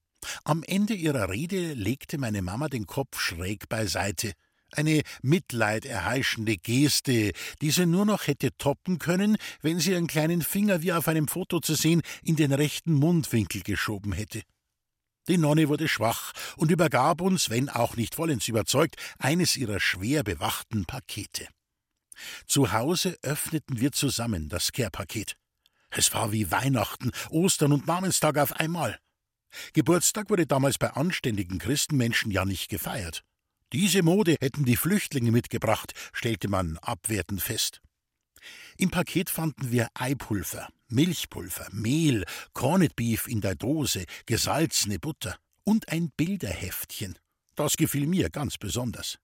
Am 0.44 0.62
Ende 0.64 0.94
ihrer 0.94 1.30
Rede 1.30 1.74
legte 1.74 2.18
meine 2.18 2.42
Mama 2.42 2.68
den 2.68 2.86
Kopf 2.86 3.20
schräg 3.20 3.68
beiseite 3.68 4.32
eine 4.76 5.02
mitleiderheischende 5.22 6.56
Geste, 6.56 7.32
die 7.60 7.70
sie 7.70 7.86
nur 7.86 8.04
noch 8.04 8.26
hätte 8.26 8.56
toppen 8.56 8.98
können, 8.98 9.36
wenn 9.62 9.80
sie 9.80 9.92
ihren 9.92 10.06
kleinen 10.06 10.42
Finger 10.42 10.82
wie 10.82 10.92
auf 10.92 11.08
einem 11.08 11.28
Foto 11.28 11.60
zu 11.60 11.74
sehen 11.74 12.02
in 12.22 12.36
den 12.36 12.52
rechten 12.52 12.92
Mundwinkel 12.92 13.62
geschoben 13.62 14.12
hätte. 14.12 14.42
Die 15.28 15.38
Nonne 15.38 15.68
wurde 15.68 15.88
schwach 15.88 16.32
und 16.56 16.70
übergab 16.70 17.20
uns, 17.20 17.50
wenn 17.50 17.68
auch 17.68 17.96
nicht 17.96 18.14
vollends 18.14 18.46
überzeugt, 18.46 18.96
eines 19.18 19.56
ihrer 19.56 19.80
schwer 19.80 20.22
bewachten 20.22 20.84
Pakete. 20.84 21.48
Zu 22.46 22.72
Hause 22.72 23.18
öffneten 23.22 23.80
wir 23.80 23.92
zusammen 23.92 24.48
das 24.48 24.72
Care-Paket. 24.72 25.36
Es 25.90 26.12
war 26.14 26.32
wie 26.32 26.50
Weihnachten, 26.50 27.10
Ostern 27.30 27.72
und 27.72 27.86
Namenstag 27.86 28.38
auf 28.38 28.52
einmal. 28.52 28.98
Geburtstag 29.72 30.30
wurde 30.30 30.46
damals 30.46 30.78
bei 30.78 30.90
anständigen 30.90 31.58
Christenmenschen 31.58 32.30
ja 32.30 32.44
nicht 32.44 32.68
gefeiert. 32.68 33.22
Diese 33.76 34.02
Mode 34.02 34.38
hätten 34.40 34.64
die 34.64 34.78
Flüchtlinge 34.78 35.30
mitgebracht, 35.30 35.92
stellte 36.14 36.48
man 36.48 36.78
abwertend 36.78 37.42
fest. 37.42 37.82
Im 38.78 38.90
Paket 38.90 39.28
fanden 39.28 39.70
wir 39.70 39.90
Eipulver, 39.92 40.70
Milchpulver, 40.88 41.68
Mehl, 41.72 42.24
Corned 42.54 42.96
Beef 42.96 43.28
in 43.28 43.42
der 43.42 43.54
Dose, 43.54 44.06
gesalzene 44.24 44.98
Butter 44.98 45.36
und 45.62 45.90
ein 45.90 46.10
Bilderheftchen. 46.16 47.18
Das 47.54 47.76
gefiel 47.76 48.06
mir 48.06 48.30
ganz 48.30 48.56
besonders. 48.56 49.18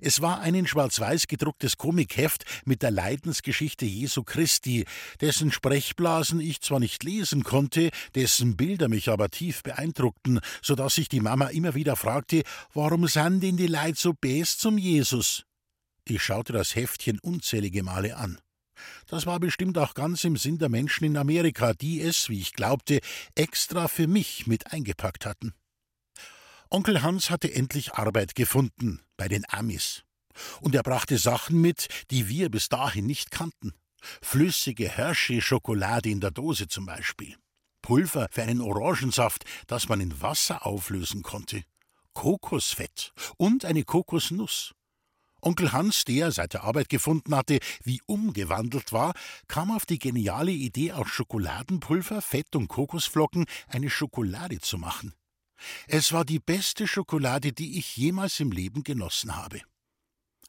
Es 0.00 0.20
war 0.20 0.40
ein 0.40 0.54
in 0.54 0.66
schwarz-weiß 0.66 1.26
gedrucktes 1.28 1.76
Komikheft 1.76 2.44
mit 2.64 2.82
der 2.82 2.90
Leidensgeschichte 2.90 3.84
Jesu 3.84 4.22
Christi, 4.22 4.84
dessen 5.20 5.52
Sprechblasen 5.52 6.40
ich 6.40 6.60
zwar 6.60 6.80
nicht 6.80 7.04
lesen 7.04 7.44
konnte, 7.44 7.90
dessen 8.14 8.56
Bilder 8.56 8.88
mich 8.88 9.08
aber 9.08 9.30
tief 9.30 9.62
beeindruckten, 9.62 10.40
so 10.62 10.74
dass 10.74 10.94
sich 10.94 11.08
die 11.08 11.20
Mama 11.20 11.48
immer 11.48 11.74
wieder 11.74 11.96
fragte, 11.96 12.42
warum 12.74 13.06
sind 13.08 13.42
denn 13.42 13.56
die 13.56 13.66
Leid 13.66 13.98
so 13.98 14.12
best 14.12 14.60
zum 14.60 14.78
Jesus? 14.78 15.44
Ich 16.08 16.22
schaute 16.22 16.52
das 16.52 16.74
Heftchen 16.74 17.18
unzählige 17.20 17.82
Male 17.82 18.16
an. 18.16 18.38
Das 19.06 19.26
war 19.26 19.38
bestimmt 19.38 19.78
auch 19.78 19.94
ganz 19.94 20.24
im 20.24 20.36
Sinn 20.36 20.58
der 20.58 20.68
Menschen 20.68 21.04
in 21.04 21.16
Amerika, 21.16 21.74
die 21.74 22.00
es, 22.00 22.28
wie 22.28 22.40
ich 22.40 22.52
glaubte, 22.52 23.00
extra 23.34 23.88
für 23.88 24.06
mich 24.06 24.46
mit 24.46 24.72
eingepackt 24.72 25.26
hatten. 25.26 25.54
Onkel 26.72 27.02
Hans 27.02 27.28
hatte 27.28 27.52
endlich 27.52 27.92
Arbeit 27.92 28.34
gefunden 28.34 29.02
bei 29.18 29.28
den 29.28 29.44
Amis. 29.46 30.04
Und 30.62 30.74
er 30.74 30.82
brachte 30.82 31.18
Sachen 31.18 31.60
mit, 31.60 31.88
die 32.10 32.28
wir 32.28 32.48
bis 32.48 32.70
dahin 32.70 33.04
nicht 33.04 33.30
kannten. 33.30 33.74
Flüssige 34.22 34.88
Hershey-Schokolade 34.88 36.08
in 36.08 36.20
der 36.20 36.30
Dose 36.30 36.68
zum 36.68 36.86
Beispiel. 36.86 37.36
Pulver 37.82 38.26
für 38.30 38.44
einen 38.44 38.62
Orangensaft, 38.62 39.44
das 39.66 39.90
man 39.90 40.00
in 40.00 40.22
Wasser 40.22 40.64
auflösen 40.64 41.22
konnte. 41.22 41.62
Kokosfett 42.14 43.12
und 43.36 43.66
eine 43.66 43.84
Kokosnuss. 43.84 44.72
Onkel 45.42 45.72
Hans, 45.72 46.06
der 46.06 46.32
seit 46.32 46.54
der 46.54 46.64
Arbeit 46.64 46.88
gefunden 46.88 47.36
hatte, 47.36 47.58
wie 47.84 48.00
umgewandelt 48.06 48.92
war, 48.92 49.12
kam 49.46 49.72
auf 49.72 49.84
die 49.84 49.98
geniale 49.98 50.52
Idee, 50.52 50.92
aus 50.92 51.08
Schokoladenpulver, 51.08 52.22
Fett 52.22 52.56
und 52.56 52.68
Kokosflocken 52.68 53.44
eine 53.68 53.90
Schokolade 53.90 54.58
zu 54.60 54.78
machen. 54.78 55.12
Es 55.86 56.12
war 56.12 56.24
die 56.24 56.38
beste 56.38 56.86
Schokolade, 56.86 57.52
die 57.52 57.78
ich 57.78 57.96
jemals 57.96 58.40
im 58.40 58.52
Leben 58.52 58.82
genossen 58.82 59.36
habe. 59.36 59.60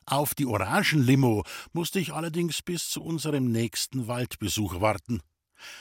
Auf 0.05 0.35
die 0.35 0.45
Orangenlimo 0.45 1.43
musste 1.71 1.99
ich 1.99 2.13
allerdings 2.13 2.61
bis 2.61 2.89
zu 2.89 3.01
unserem 3.01 3.51
nächsten 3.51 4.07
Waldbesuch 4.07 4.81
warten. 4.81 5.21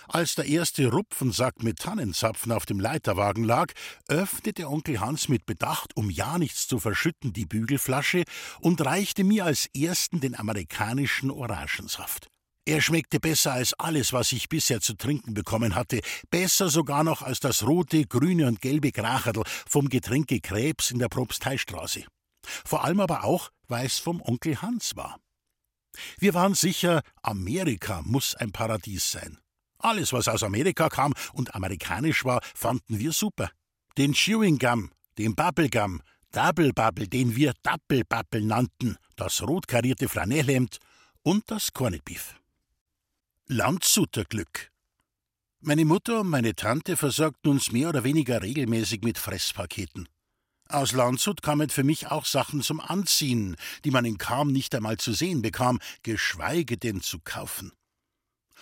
Als 0.06 0.36
der 0.36 0.46
erste 0.46 0.86
Rupfensack 0.92 1.62
mit 1.62 1.80
Tannenzapfen 1.80 2.52
auf 2.52 2.66
dem 2.66 2.78
Leiterwagen 2.78 3.42
lag, 3.42 3.72
öffnete 4.08 4.68
Onkel 4.68 5.00
Hans 5.00 5.28
mit 5.28 5.44
Bedacht, 5.44 5.96
um 5.96 6.08
ja 6.10 6.38
nichts 6.38 6.68
zu 6.68 6.78
verschütten, 6.78 7.32
die 7.32 7.46
Bügelflasche 7.46 8.24
und 8.60 8.84
reichte 8.84 9.24
mir 9.24 9.44
als 9.44 9.68
ersten 9.74 10.20
den 10.20 10.38
amerikanischen 10.38 11.30
Orangensaft. 11.30 12.28
Er 12.64 12.80
schmeckte 12.80 13.18
besser 13.18 13.54
als 13.54 13.74
alles, 13.74 14.12
was 14.12 14.30
ich 14.30 14.48
bisher 14.48 14.80
zu 14.80 14.94
trinken 14.94 15.34
bekommen 15.34 15.74
hatte, 15.74 16.00
besser 16.30 16.68
sogar 16.68 17.02
noch 17.02 17.22
als 17.22 17.40
das 17.40 17.66
rote, 17.66 18.06
grüne 18.06 18.46
und 18.46 18.60
gelbe 18.60 18.92
Kracherl 18.92 19.42
vom 19.68 19.88
Getränke 19.88 20.40
Krebs 20.40 20.92
in 20.92 21.00
der 21.00 21.08
Propsteistraße. 21.08 22.04
Vor 22.64 22.84
allem 22.84 23.00
aber 23.00 23.24
auch, 23.24 23.50
weil 23.66 23.86
es 23.86 23.98
vom 23.98 24.20
Onkel 24.20 24.62
Hans 24.62 24.94
war. 24.94 25.18
Wir 26.18 26.34
waren 26.34 26.54
sicher, 26.54 27.02
Amerika 27.22 28.02
muss 28.02 28.36
ein 28.36 28.52
Paradies 28.52 29.10
sein. 29.10 29.38
Alles, 29.78 30.12
was 30.12 30.28
aus 30.28 30.44
Amerika 30.44 30.88
kam 30.88 31.14
und 31.32 31.56
amerikanisch 31.56 32.24
war, 32.24 32.40
fanden 32.54 33.00
wir 33.00 33.12
super. 33.12 33.50
Den 33.98 34.14
Chewing 34.14 34.58
Gum, 34.58 34.92
den 35.18 35.34
Bubblegum, 35.34 36.00
Double 36.30 36.72
Bubble, 36.72 37.08
den 37.08 37.34
wir 37.34 37.54
Double 37.64 38.04
Bubble 38.08 38.46
nannten, 38.46 38.96
das 39.16 39.42
rot 39.42 39.66
karierte 39.66 40.08
Flanellhemd 40.08 40.78
und 41.24 41.50
das 41.50 41.72
Corned 41.72 42.04
Beef. 42.04 42.36
Landshuter 43.48 44.24
Glück. 44.24 44.70
Meine 45.60 45.84
Mutter 45.84 46.20
und 46.20 46.28
meine 46.28 46.54
Tante 46.54 46.96
versorgten 46.96 47.50
uns 47.50 47.72
mehr 47.72 47.88
oder 47.88 48.04
weniger 48.04 48.40
regelmäßig 48.40 49.02
mit 49.02 49.18
Fresspaketen. 49.18 50.08
Aus 50.68 50.92
Landshut 50.92 51.42
kamen 51.42 51.68
für 51.68 51.82
mich 51.82 52.06
auch 52.06 52.24
Sachen 52.24 52.62
zum 52.62 52.80
Anziehen, 52.80 53.56
die 53.84 53.90
man 53.90 54.04
in 54.04 54.16
Kam 54.16 54.52
nicht 54.52 54.74
einmal 54.76 54.96
zu 54.96 55.12
sehen 55.12 55.42
bekam, 55.42 55.80
geschweige 56.04 56.78
denn 56.78 57.02
zu 57.02 57.18
kaufen. 57.18 57.72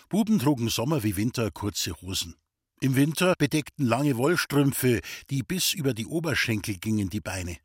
Buben 0.08 0.38
trugen 0.38 0.70
Sommer 0.70 1.02
wie 1.02 1.14
Winter 1.14 1.50
kurze 1.50 1.92
Hosen. 2.00 2.36
Im 2.80 2.96
Winter 2.96 3.34
bedeckten 3.38 3.86
lange 3.86 4.16
Wollstrümpfe, 4.16 5.02
die 5.28 5.42
bis 5.42 5.74
über 5.74 5.92
die 5.92 6.06
Oberschenkel 6.06 6.78
gingen, 6.78 7.10
die 7.10 7.20
Beine. 7.20 7.58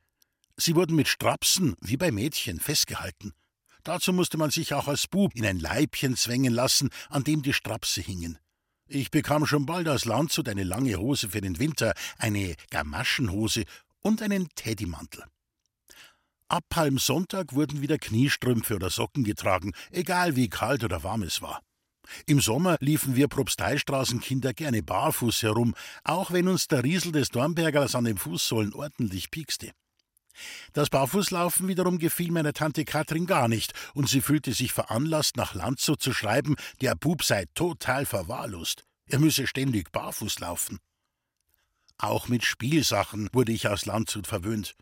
Sie 0.57 0.75
wurden 0.75 0.97
mit 0.97 1.07
Strapsen, 1.07 1.75
wie 1.79 1.97
bei 1.97 2.11
Mädchen, 2.11 2.59
festgehalten. 2.59 3.33
Dazu 3.85 4.13
musste 4.13 4.37
man 4.37 4.49
sich 4.49 4.73
auch 4.73 4.87
als 4.87 5.07
Bub 5.07 5.35
in 5.35 5.45
ein 5.45 5.59
Leibchen 5.59 6.17
zwängen 6.17 6.53
lassen, 6.53 6.89
an 7.09 7.23
dem 7.23 7.43
die 7.43 7.53
Strapse 7.53 8.01
hingen. 8.01 8.39
Ich 8.87 9.11
bekam 9.11 9.45
schon 9.45 9.67
bald 9.67 9.87
aus 9.87 10.05
Landshut 10.05 10.49
eine 10.49 10.63
lange 10.63 10.95
Hose 10.95 11.29
für 11.29 11.41
den 11.41 11.59
Winter, 11.59 11.93
eine 12.17 12.55
Gamaschenhose 12.71 13.63
und 14.01 14.23
einen 14.23 14.49
Teddymantel. 14.55 15.23
Ab 16.47 16.63
Palmsonntag 16.69 17.53
wurden 17.53 17.81
wieder 17.81 17.99
Kniestrümpfe 17.99 18.75
oder 18.75 18.89
Socken 18.89 19.23
getragen, 19.23 19.73
egal 19.91 20.35
wie 20.35 20.49
kalt 20.49 20.83
oder 20.83 21.03
warm 21.03 21.21
es 21.21 21.43
war. 21.43 21.61
Im 22.25 22.41
Sommer 22.41 22.77
liefen 22.79 23.15
wir 23.15 23.27
Propsteistraßenkinder 23.27 24.53
gerne 24.53 24.81
barfuß 24.81 25.43
herum, 25.43 25.75
auch 26.03 26.31
wenn 26.31 26.47
uns 26.47 26.67
der 26.67 26.83
Riesel 26.83 27.11
des 27.11 27.29
Dornbergers 27.29 27.93
an 27.93 28.05
den 28.05 28.17
Fußsohlen 28.17 28.73
ordentlich 28.73 29.29
piekste. 29.29 29.71
Das 30.73 30.89
Barfußlaufen 30.89 31.67
wiederum 31.67 31.99
gefiel 31.99 32.31
meiner 32.31 32.53
Tante 32.53 32.85
Katrin 32.85 33.25
gar 33.25 33.47
nicht, 33.47 33.73
und 33.93 34.09
sie 34.09 34.21
fühlte 34.21 34.53
sich 34.53 34.73
veranlasst, 34.73 35.37
nach 35.37 35.53
Landshut 35.53 36.01
zu 36.01 36.13
schreiben, 36.13 36.55
der 36.81 36.95
Bub 36.95 37.23
sei 37.23 37.45
total 37.53 38.05
verwahrlost. 38.05 38.83
Er 39.07 39.19
müsse 39.19 39.47
ständig 39.47 39.91
barfuß 39.91 40.39
laufen. 40.39 40.79
Auch 41.97 42.27
mit 42.27 42.43
Spielsachen 42.43 43.29
wurde 43.31 43.51
ich 43.51 43.67
aus 43.67 43.85
Landshut 43.85 44.27
verwöhnt. 44.27 44.75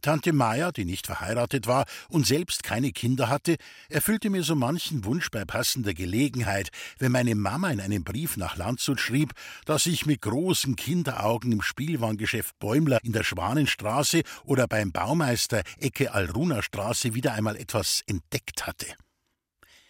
Tante 0.00 0.32
Maya, 0.32 0.70
die 0.70 0.84
nicht 0.84 1.06
verheiratet 1.06 1.66
war 1.66 1.84
und 2.08 2.26
selbst 2.26 2.62
keine 2.62 2.92
Kinder 2.92 3.28
hatte, 3.28 3.56
erfüllte 3.88 4.30
mir 4.30 4.42
so 4.42 4.54
manchen 4.54 5.04
Wunsch 5.04 5.30
bei 5.30 5.44
passender 5.44 5.94
Gelegenheit, 5.94 6.70
wenn 6.98 7.12
meine 7.12 7.34
Mama 7.34 7.70
in 7.70 7.80
einem 7.80 8.04
Brief 8.04 8.36
nach 8.36 8.56
Landshut 8.56 9.00
schrieb, 9.00 9.32
dass 9.64 9.86
ich 9.86 10.06
mit 10.06 10.22
großen 10.22 10.76
Kinderaugen 10.76 11.50
im 11.52 11.62
Spielwarengeschäft 11.62 12.58
Bäumler 12.58 12.98
in 13.02 13.12
der 13.12 13.24
Schwanenstraße 13.24 14.22
oder 14.44 14.68
beim 14.68 14.92
Baumeister 14.92 15.62
Ecke 15.78 16.12
Alruna 16.12 16.62
Straße 16.62 17.14
wieder 17.14 17.32
einmal 17.32 17.56
etwas 17.56 18.02
entdeckt 18.06 18.66
hatte. 18.66 18.86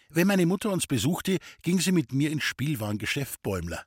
Wenn 0.09 0.27
meine 0.27 0.47
Mutter 0.47 0.71
uns 0.71 0.87
besuchte, 0.87 1.37
ging 1.61 1.79
sie 1.79 1.91
mit 1.91 2.13
mir 2.13 2.31
ins 2.31 2.43
Spielwarengeschäft 2.43 3.43
Bäumler. 3.43 3.83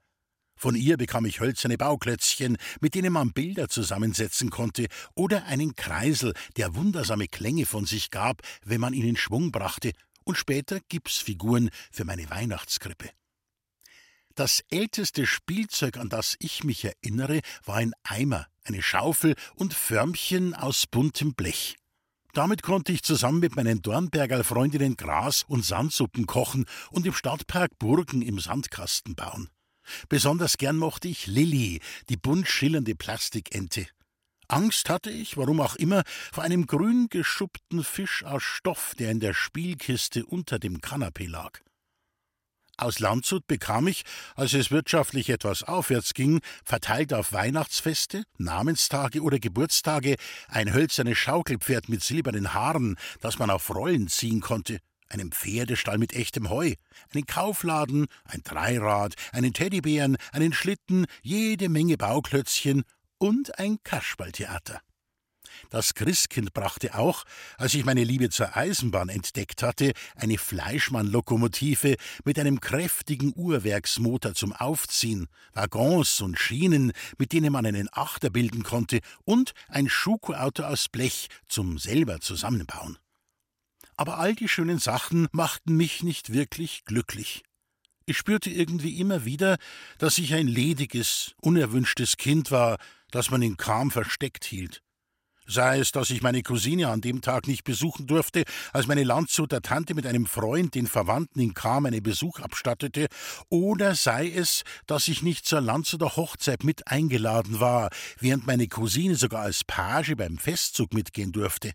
Von 0.63 0.77
ihr 0.77 0.97
bekam 0.97 1.25
ich 1.25 1.41
hölzerne 1.41 1.77
Bauklötzchen, 1.77 2.57
mit 2.81 2.95
denen 2.95 3.13
man 3.13 3.33
Bilder 3.33 3.69
zusammensetzen 3.69 4.49
konnte, 4.49 4.87
oder 5.17 5.47
einen 5.47 5.75
Kreisel, 5.75 6.35
der 6.57 6.77
wundersame 6.77 7.27
Klänge 7.27 7.67
von 7.67 7.85
sich 7.85 8.13
gab, 8.13 8.43
wenn 8.65 8.81
man 8.81 8.95
ihn 8.95 9.09
in 9.09 9.17
Schwung 9.17 9.51
brachte, 9.51 9.91
und 10.23 10.39
später 10.39 10.79
Gipsfiguren 10.89 11.71
für 11.91 12.05
meine 12.05 12.31
Weihnachtskrippe. 12.31 13.11
Das 14.37 14.63
älteste 14.71 15.27
Spielzeug, 15.27 15.97
an 15.97 16.09
das 16.09 16.37
ich 16.39 16.63
mich 16.63 16.85
erinnere, 16.85 17.41
war 17.65 17.79
ein 17.79 17.93
Eimer, 18.05 18.47
eine 18.63 18.83
Schaufel 18.83 19.35
und 19.57 19.75
Förmchen 19.75 20.55
aus 20.55 20.87
buntem 20.87 21.35
Blech. 21.35 21.75
Damit 22.35 22.63
konnte 22.63 22.93
ich 22.93 23.03
zusammen 23.03 23.41
mit 23.41 23.57
meinen 23.57 23.83
Dornberger 23.83 24.45
Freundinnen 24.45 24.97
Gras- 24.97 25.43
und 25.43 25.65
Sandsuppen 25.65 26.27
kochen 26.27 26.67
und 26.93 27.05
im 27.05 27.15
Stadtpark 27.15 27.81
Burgen 27.81 28.23
im 28.23 28.39
Sandkasten 28.39 29.17
bauen. 29.17 29.51
Besonders 30.09 30.59
gern 30.59 30.77
mochte 30.77 31.09
ich 31.09 31.27
Lilly, 31.27 31.81
die 32.09 32.17
bunt 32.17 32.49
schillernde 32.49 32.95
Plastikente. 32.95 33.87
Angst 34.49 34.91
hatte 34.91 35.11
ich, 35.11 35.37
warum 35.37 35.61
auch 35.61 35.77
immer, 35.77 36.03
vor 36.33 36.45
einem 36.45 36.67
grün 36.67 37.09
geschuppten 37.09 37.83
Fisch 37.85 38.25
aus 38.25 38.43
Stoff, 38.43 38.95
der 38.99 39.11
in 39.11 39.21
der 39.21 39.35
Spielkiste 39.35 40.27
unter 40.27 40.59
dem 40.59 40.81
Kanapee 40.81 41.27
lag. 41.27 41.61
Aus 42.77 42.99
Landshut 42.99 43.47
bekam 43.47 43.87
ich, 43.87 44.03
als 44.35 44.55
es 44.55 44.71
wirtschaftlich 44.71 45.31
etwas 45.31 45.63
aufwärts 45.63 46.15
ging, 46.15 46.41
verteilt 46.65 47.15
auf 47.15 47.33
Weihnachtsfeste, 47.33 48.25
Namenstage 48.39 49.23
oder 49.23 49.39
Geburtstage 49.39 50.17
ein 50.49 50.73
hölzernes 50.73 51.19
Schaukelpferd 51.19 51.89
mit 51.89 52.03
silbernen 52.03 52.55
Haaren, 52.55 52.97
das 53.21 53.39
man 53.39 53.51
auf 53.51 53.75
Rollen 53.75 54.09
ziehen 54.09 54.41
konnte 54.41 54.81
einen 55.13 55.31
Pferdestall 55.31 55.99
mit 55.99 56.15
echtem 56.15 56.51
Heu, 56.51 56.75
einen 57.15 57.27
Kaufladen, 57.27 58.07
ein 58.25 58.43
Dreirad, 58.43 59.15
einen 59.33 59.53
Teddybären, 59.53 60.17
einen 60.33 60.53
Schlitten, 60.53 61.07
jede 61.23 61.69
Menge 61.69 61.97
Bauklötzchen 61.97 62.85
und 63.19 63.59
ein 63.59 63.79
Kasperltheater. 63.85 64.81
Das 65.71 65.95
Christkind 65.95 66.53
brachte 66.53 66.97
auch, 66.97 67.25
als 67.57 67.75
ich 67.75 67.85
meine 67.85 68.05
Liebe 68.05 68.31
zur 68.31 68.57
Eisenbahn 68.57 69.09
entdeckt 69.09 69.63
hatte, 69.63 69.93
eine 70.17 70.39
Fleischmann-Lokomotive 70.39 71.97
mit 72.25 72.39
einem 72.39 72.61
kräftigen 72.61 73.33
Uhrwerksmotor 73.35 74.35
zum 74.35 74.53
Aufziehen, 74.53 75.29
Waggons 75.53 76.21
und 76.21 76.39
Schienen, 76.39 76.93
mit 77.19 77.33
denen 77.33 77.53
man 77.53 77.67
einen 77.67 77.89
Achter 77.93 78.31
bilden 78.31 78.63
konnte, 78.63 79.01
und 79.25 79.53
ein 79.69 79.89
Schuko-Auto 79.89 80.63
aus 80.65 80.89
Blech 80.89 81.29
zum 81.49 81.79
selber 81.79 82.21
zusammenbauen. 82.21 82.99
Aber 83.97 84.19
all 84.19 84.35
die 84.35 84.49
schönen 84.49 84.79
Sachen 84.79 85.29
machten 85.33 85.77
mich 85.77 86.03
nicht 86.03 86.33
wirklich 86.33 86.85
glücklich. 86.85 87.43
Ich 88.07 88.17
spürte 88.17 88.51
irgendwie 88.51 88.99
immer 88.99 89.25
wieder, 89.25 89.59
dass 89.99 90.19
ich 90.19 90.35
ein 90.35 90.49
lediges, 90.49 91.35
unerwünschtes 91.41 92.17
Kind 92.17 92.51
war, 92.51 92.79
das 93.11 93.31
man 93.31 93.43
in 93.43 93.57
Kram 93.57 93.91
versteckt 93.91 94.45
hielt. 94.45 94.83
Sei 95.47 95.81
es, 95.81 95.91
dass 95.91 96.11
ich 96.11 96.23
meine 96.23 96.43
Cousine 96.43 96.89
an 96.89 97.01
dem 97.01 97.21
Tag 97.21 97.49
nicht 97.49 97.65
besuchen 97.65 98.07
durfte, 98.07 98.45
als 98.73 98.87
meine 98.87 99.03
Landshuter 99.03 99.61
Tante 99.61 99.95
mit 99.95 100.07
einem 100.07 100.27
Freund 100.27 100.75
den 100.75 100.87
Verwandten 100.87 101.41
in 101.41 101.53
Kam 101.53 101.85
einen 101.85 102.03
Besuch 102.03 102.39
abstattete, 102.41 103.09
oder 103.49 103.95
sei 103.95 104.31
es, 104.31 104.63
dass 104.87 105.09
ich 105.09 105.23
nicht 105.23 105.45
zur 105.45 105.61
Landshuter 105.61 106.17
Hochzeit 106.17 106.63
mit 106.63 106.89
eingeladen 106.89 107.61
war, 107.61 107.91
während 108.19 108.47
meine 108.47 108.69
Cousine 108.69 109.17
sogar 109.17 109.43
als 109.43 109.65
Page 109.65 110.15
beim 110.17 110.39
Festzug 110.39 110.95
mitgehen 110.95 111.33
durfte. 111.33 111.73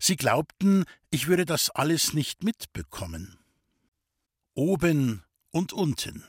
Sie 0.00 0.16
glaubten, 0.16 0.84
ich 1.10 1.26
würde 1.26 1.44
das 1.44 1.70
alles 1.70 2.12
nicht 2.12 2.44
mitbekommen. 2.44 3.38
Oben 4.54 5.24
und 5.50 5.72
unten. 5.72 6.24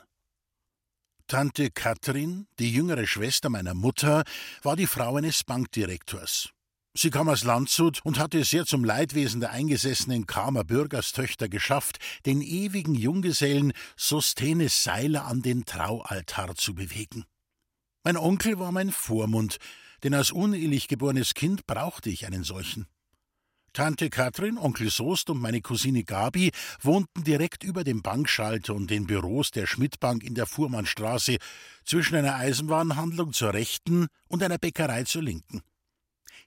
Tante 1.28 1.72
Kathrin, 1.72 2.48
die 2.58 2.72
jüngere 2.72 3.06
Schwester 3.06 3.50
meiner 3.50 3.74
Mutter, 3.74 4.24
war 4.64 4.76
die 4.76 4.88
Frau 4.88 5.18
eines 5.18 5.44
Bankdirektors. 5.44 6.50
Sie 6.94 7.12
kam 7.12 7.30
aus 7.30 7.44
Landshut 7.44 8.00
und 8.04 8.18
hatte 8.18 8.40
es 8.40 8.50
sehr 8.50 8.66
zum 8.66 8.84
Leidwesen 8.84 9.40
der 9.40 9.52
eingesessenen 9.52 10.26
Kamer 10.26 10.64
Bürgerstöchter 10.64 11.48
geschafft, 11.48 12.00
den 12.26 12.42
ewigen 12.42 12.96
Junggesellen 12.96 13.74
Sostenes 13.96 14.84
Seiler 14.84 15.26
an 15.26 15.42
den 15.42 15.66
Traualtar 15.66 16.56
zu 16.56 16.74
bewegen. 16.74 17.26
Mein 18.04 18.18
Onkel 18.18 18.58
war 18.58 18.72
mein 18.72 18.92
Vormund, 18.92 19.58
denn 20.04 20.14
als 20.14 20.32
unehelich 20.32 20.88
geborenes 20.88 21.34
Kind 21.34 21.68
brauchte 21.68 22.10
ich 22.10 22.26
einen 22.26 22.44
solchen. 22.44 22.88
Tante 23.74 24.10
Katrin, 24.10 24.58
Onkel 24.58 24.90
Soest 24.90 25.30
und 25.30 25.40
meine 25.40 25.62
Cousine 25.62 26.04
Gabi 26.04 26.52
wohnten 26.82 27.24
direkt 27.24 27.64
über 27.64 27.84
dem 27.84 28.02
Bankschalter 28.02 28.74
und 28.74 28.90
den 28.90 29.06
Büros 29.06 29.52
der 29.52 29.68
Schmidtbank 29.68 30.24
in 30.24 30.34
der 30.34 30.48
Fuhrmannstraße 30.48 31.38
zwischen 31.86 32.16
einer 32.16 32.36
Eisenwarenhandlung 32.36 33.34
zur 33.34 33.54
rechten 33.54 34.08
und 34.28 34.42
einer 34.42 34.58
Bäckerei 34.58 35.04
zur 35.04 35.22
linken. 35.22 35.62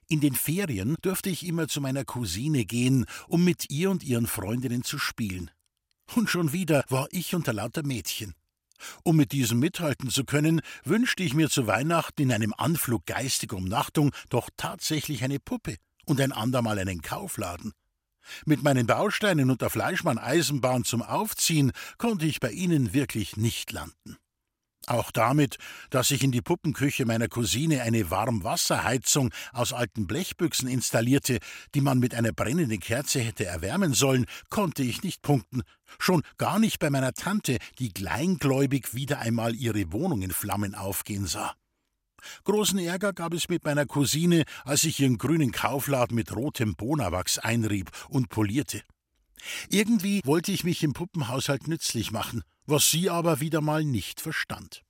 In 0.07 0.19
den 0.19 0.35
Ferien 0.35 0.97
durfte 1.01 1.29
ich 1.29 1.45
immer 1.45 1.69
zu 1.69 1.79
meiner 1.79 2.03
Cousine 2.03 2.65
gehen, 2.65 3.05
um 3.27 3.45
mit 3.45 3.69
ihr 3.69 3.89
und 3.89 4.03
ihren 4.03 4.27
Freundinnen 4.27 4.83
zu 4.83 4.99
spielen. 4.99 5.51
Und 6.15 6.29
schon 6.29 6.51
wieder 6.51 6.83
war 6.89 7.07
ich 7.11 7.33
unter 7.33 7.53
lauter 7.53 7.83
Mädchen. 7.83 8.35
Um 9.03 9.15
mit 9.15 9.31
diesem 9.31 9.59
mithalten 9.59 10.09
zu 10.09 10.25
können, 10.25 10.61
wünschte 10.83 11.23
ich 11.23 11.33
mir 11.33 11.49
zu 11.49 11.67
Weihnachten 11.67 12.23
in 12.23 12.33
einem 12.33 12.53
Anflug 12.57 13.05
geistiger 13.05 13.55
Umnachtung 13.55 14.11
doch 14.29 14.49
tatsächlich 14.57 15.23
eine 15.23 15.39
Puppe 15.39 15.77
und 16.05 16.21
ein 16.21 16.31
andermal 16.31 16.79
einen 16.79 17.01
Kaufladen. 17.01 17.73
Mit 18.45 18.63
meinen 18.63 18.85
Bausteinen 18.85 19.49
und 19.49 19.61
der 19.61 19.69
Fleischmann-Eisenbahn 19.69 20.83
zum 20.83 21.01
Aufziehen 21.01 21.71
konnte 21.97 22.25
ich 22.25 22.39
bei 22.39 22.51
ihnen 22.51 22.93
wirklich 22.93 23.37
nicht 23.37 23.71
landen. 23.71 24.17
Auch 24.87 25.11
damit, 25.11 25.57
dass 25.91 26.09
ich 26.09 26.23
in 26.23 26.31
die 26.31 26.41
Puppenküche 26.41 27.05
meiner 27.05 27.27
Cousine 27.27 27.83
eine 27.83 28.09
Warmwasserheizung 28.09 29.31
aus 29.53 29.73
alten 29.73 30.07
Blechbüchsen 30.07 30.67
installierte, 30.67 31.37
die 31.75 31.81
man 31.81 31.99
mit 31.99 32.15
einer 32.15 32.31
brennenden 32.31 32.79
Kerze 32.79 33.19
hätte 33.19 33.45
erwärmen 33.45 33.93
sollen, 33.93 34.25
konnte 34.49 34.81
ich 34.81 35.03
nicht 35.03 35.21
punkten. 35.21 35.61
Schon 35.99 36.23
gar 36.37 36.57
nicht 36.57 36.79
bei 36.79 36.89
meiner 36.89 37.13
Tante, 37.13 37.59
die 37.77 37.93
kleingläubig 37.93 38.95
wieder 38.95 39.19
einmal 39.19 39.55
ihre 39.55 39.91
Wohnung 39.91 40.23
in 40.23 40.31
Flammen 40.31 40.73
aufgehen 40.73 41.27
sah. 41.27 41.53
Großen 42.43 42.79
Ärger 42.79 43.13
gab 43.13 43.33
es 43.33 43.49
mit 43.49 43.63
meiner 43.63 43.85
Cousine, 43.85 44.43
als 44.63 44.83
ich 44.83 44.99
ihren 44.99 45.17
grünen 45.17 45.51
Kaufladen 45.51 46.15
mit 46.15 46.35
rotem 46.35 46.75
Bonawachs 46.75 47.37
einrieb 47.37 47.91
und 48.09 48.29
polierte. 48.29 48.81
Irgendwie 49.69 50.21
wollte 50.23 50.51
ich 50.51 50.63
mich 50.63 50.83
im 50.83 50.93
Puppenhaushalt 50.93 51.67
nützlich 51.67 52.11
machen, 52.11 52.43
was 52.65 52.91
sie 52.91 53.09
aber 53.09 53.39
wieder 53.39 53.61
mal 53.61 53.83
nicht 53.83 54.21
verstand. 54.21 54.83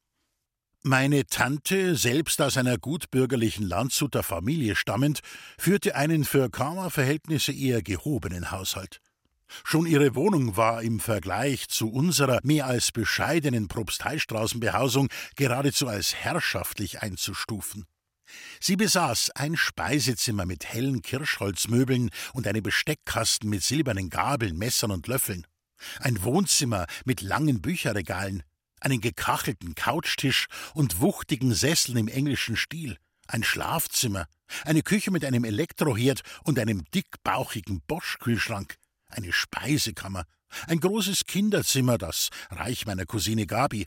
Meine 0.84 1.28
Tante, 1.28 1.96
selbst 1.96 2.42
aus 2.42 2.58
einer 2.58 2.80
gutbürgerlichen 2.80 3.68
Landshuter 3.68 4.24
Familie 4.24 4.76
stammend, 4.76 5.20
führte 5.60 5.96
einen 5.96 6.26
für 6.26 6.50
Karma-Verhältnisse 6.50 7.52
eher 7.52 7.84
gehobenen 7.84 8.50
Haushalt. 8.50 9.00
Schon 9.64 9.86
ihre 9.86 10.16
Wohnung 10.16 10.58
war 10.58 10.82
im 10.82 11.00
Vergleich 11.00 11.68
zu 11.68 11.92
unserer 11.92 12.40
mehr 12.44 12.68
als 12.68 12.92
bescheidenen 12.92 13.68
Propsteistraßenbehausung 13.68 15.10
geradezu 15.36 15.88
als 15.88 16.16
herrschaftlich 16.16 17.02
einzustufen. 17.02 17.86
Sie 18.60 18.76
besaß 18.76 19.32
ein 19.32 19.58
Speisezimmer 19.58 20.46
mit 20.46 20.66
hellen 20.66 21.02
Kirschholzmöbeln 21.02 22.10
und 22.34 22.48
einen 22.48 22.64
Besteckkasten 22.64 23.50
mit 23.50 23.64
silbernen 23.64 24.10
Gabeln, 24.10 24.58
Messern 24.58 24.92
und 24.92 25.08
Löffeln, 25.08 25.46
ein 26.00 26.24
Wohnzimmer 26.24 26.86
mit 27.06 27.22
langen 27.22 27.62
Bücherregalen, 27.62 28.44
einen 28.80 29.02
gekachelten 29.02 29.76
Couchtisch 29.76 30.48
und 30.74 31.02
wuchtigen 31.02 31.54
Sesseln 31.54 31.98
im 31.98 32.08
englischen 32.08 32.56
Stil, 32.56 32.98
ein 33.28 33.44
Schlafzimmer, 33.44 34.26
eine 34.66 34.82
Küche 34.82 35.12
mit 35.12 35.24
einem 35.24 35.44
Elektroherd 35.44 36.22
und 36.44 36.60
einem 36.60 36.84
dickbauchigen 36.94 37.82
Bosch-Kühlschrank, 37.88 38.76
eine 39.12 39.32
Speisekammer, 39.32 40.26
ein 40.68 40.80
großes 40.80 41.26
Kinderzimmer, 41.26 41.98
das 41.98 42.30
Reich 42.50 42.86
meiner 42.86 43.06
Cousine 43.06 43.46
Gabi, 43.46 43.86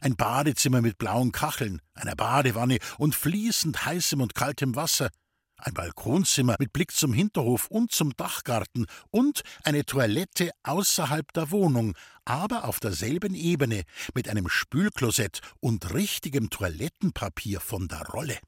ein 0.00 0.16
Badezimmer 0.16 0.82
mit 0.82 0.98
blauen 0.98 1.32
Kacheln, 1.32 1.80
einer 1.94 2.16
Badewanne 2.16 2.78
und 2.98 3.14
fließend 3.14 3.84
heißem 3.84 4.20
und 4.20 4.34
kaltem 4.34 4.74
Wasser, 4.74 5.10
ein 5.58 5.74
Balkonzimmer 5.74 6.56
mit 6.58 6.72
Blick 6.72 6.92
zum 6.92 7.12
Hinterhof 7.12 7.68
und 7.68 7.90
zum 7.90 8.14
Dachgarten 8.16 8.86
und 9.10 9.42
eine 9.64 9.84
Toilette 9.84 10.50
außerhalb 10.64 11.32
der 11.32 11.50
Wohnung, 11.50 11.94
aber 12.24 12.64
auf 12.64 12.78
derselben 12.80 13.34
Ebene 13.34 13.82
mit 14.14 14.28
einem 14.28 14.48
Spülklosett 14.48 15.40
und 15.60 15.94
richtigem 15.94 16.50
Toilettenpapier 16.50 17.60
von 17.60 17.88
der 17.88 18.02
Rolle. 18.02 18.38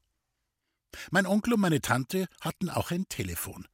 Mein 1.11 1.25
Onkel 1.25 1.53
und 1.53 1.61
meine 1.61 1.81
Tante 1.81 2.27
hatten 2.41 2.69
auch 2.69 2.91
ein 2.91 3.07
Telefon 3.09 3.67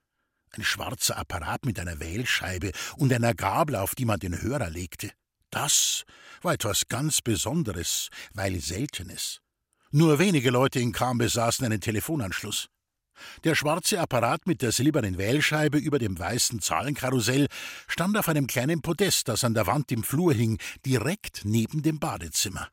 ein 0.58 0.64
schwarzer 0.64 1.18
Apparat 1.18 1.66
mit 1.66 1.80
einer 1.80 2.00
Wählscheibe 2.00 2.72
und 2.98 3.12
einer 3.14 3.34
Gabel, 3.34 3.76
auf 3.76 3.96
die 3.96 4.06
man 4.06 4.20
den 4.20 4.42
Hörer 4.42 4.70
legte. 4.70 5.12
Das 5.50 6.04
war 6.42 6.54
etwas 6.54 6.88
ganz 6.88 7.22
Besonderes, 7.22 8.10
weil 8.34 8.60
Seltenes. 8.60 9.40
Nur 9.92 10.20
wenige 10.20 10.50
Leute 10.50 10.80
in 10.80 10.92
Kam 10.92 11.18
besaßen 11.18 11.66
einen 11.66 11.80
Telefonanschluss. 11.80 12.68
Der 13.44 13.56
schwarze 13.56 14.00
Apparat 14.00 14.46
mit 14.46 14.62
der 14.62 14.72
silbernen 14.72 15.18
Wählscheibe 15.18 15.78
über 15.78 16.00
dem 16.00 16.20
weißen 16.20 16.62
Zahlenkarussell 16.62 17.48
stand 17.88 18.18
auf 18.18 18.28
einem 18.28 18.48
kleinen 18.48 18.82
Podest, 18.82 19.30
das 19.30 19.44
an 19.44 19.54
der 19.54 19.68
Wand 19.68 19.92
im 19.92 20.04
Flur 20.04 20.34
hing, 20.34 20.58
direkt 20.86 21.42
neben 21.46 21.82
dem 21.82 22.00
Badezimmer. 22.00 22.68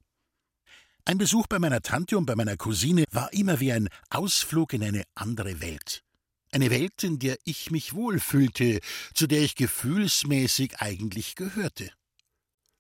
Ein 1.05 1.19
Besuch 1.19 1.47
bei 1.49 1.59
meiner 1.59 1.83
Tante 1.83 2.17
und 2.17 2.27
bei 2.27 2.37
meiner 2.37 2.57
Cousine 2.57 3.05
war 3.11 3.33
immer 3.33 3.61
wie 3.61 3.73
ein 3.73 3.89
Ausflug 4.11 4.73
in 4.73 4.85
eine 4.85 5.03
andere 5.15 5.61
Welt. 5.61 6.03
Eine 6.53 6.71
Welt, 6.71 7.03
in 7.03 7.19
der 7.19 7.39
ich 7.45 7.71
mich 7.71 7.95
wohlfühlte, 7.95 8.81
zu 9.15 9.27
der 9.27 9.41
ich 9.41 9.55
gefühlsmäßig 9.55 10.81
eigentlich 10.81 11.35
gehörte. 11.35 11.91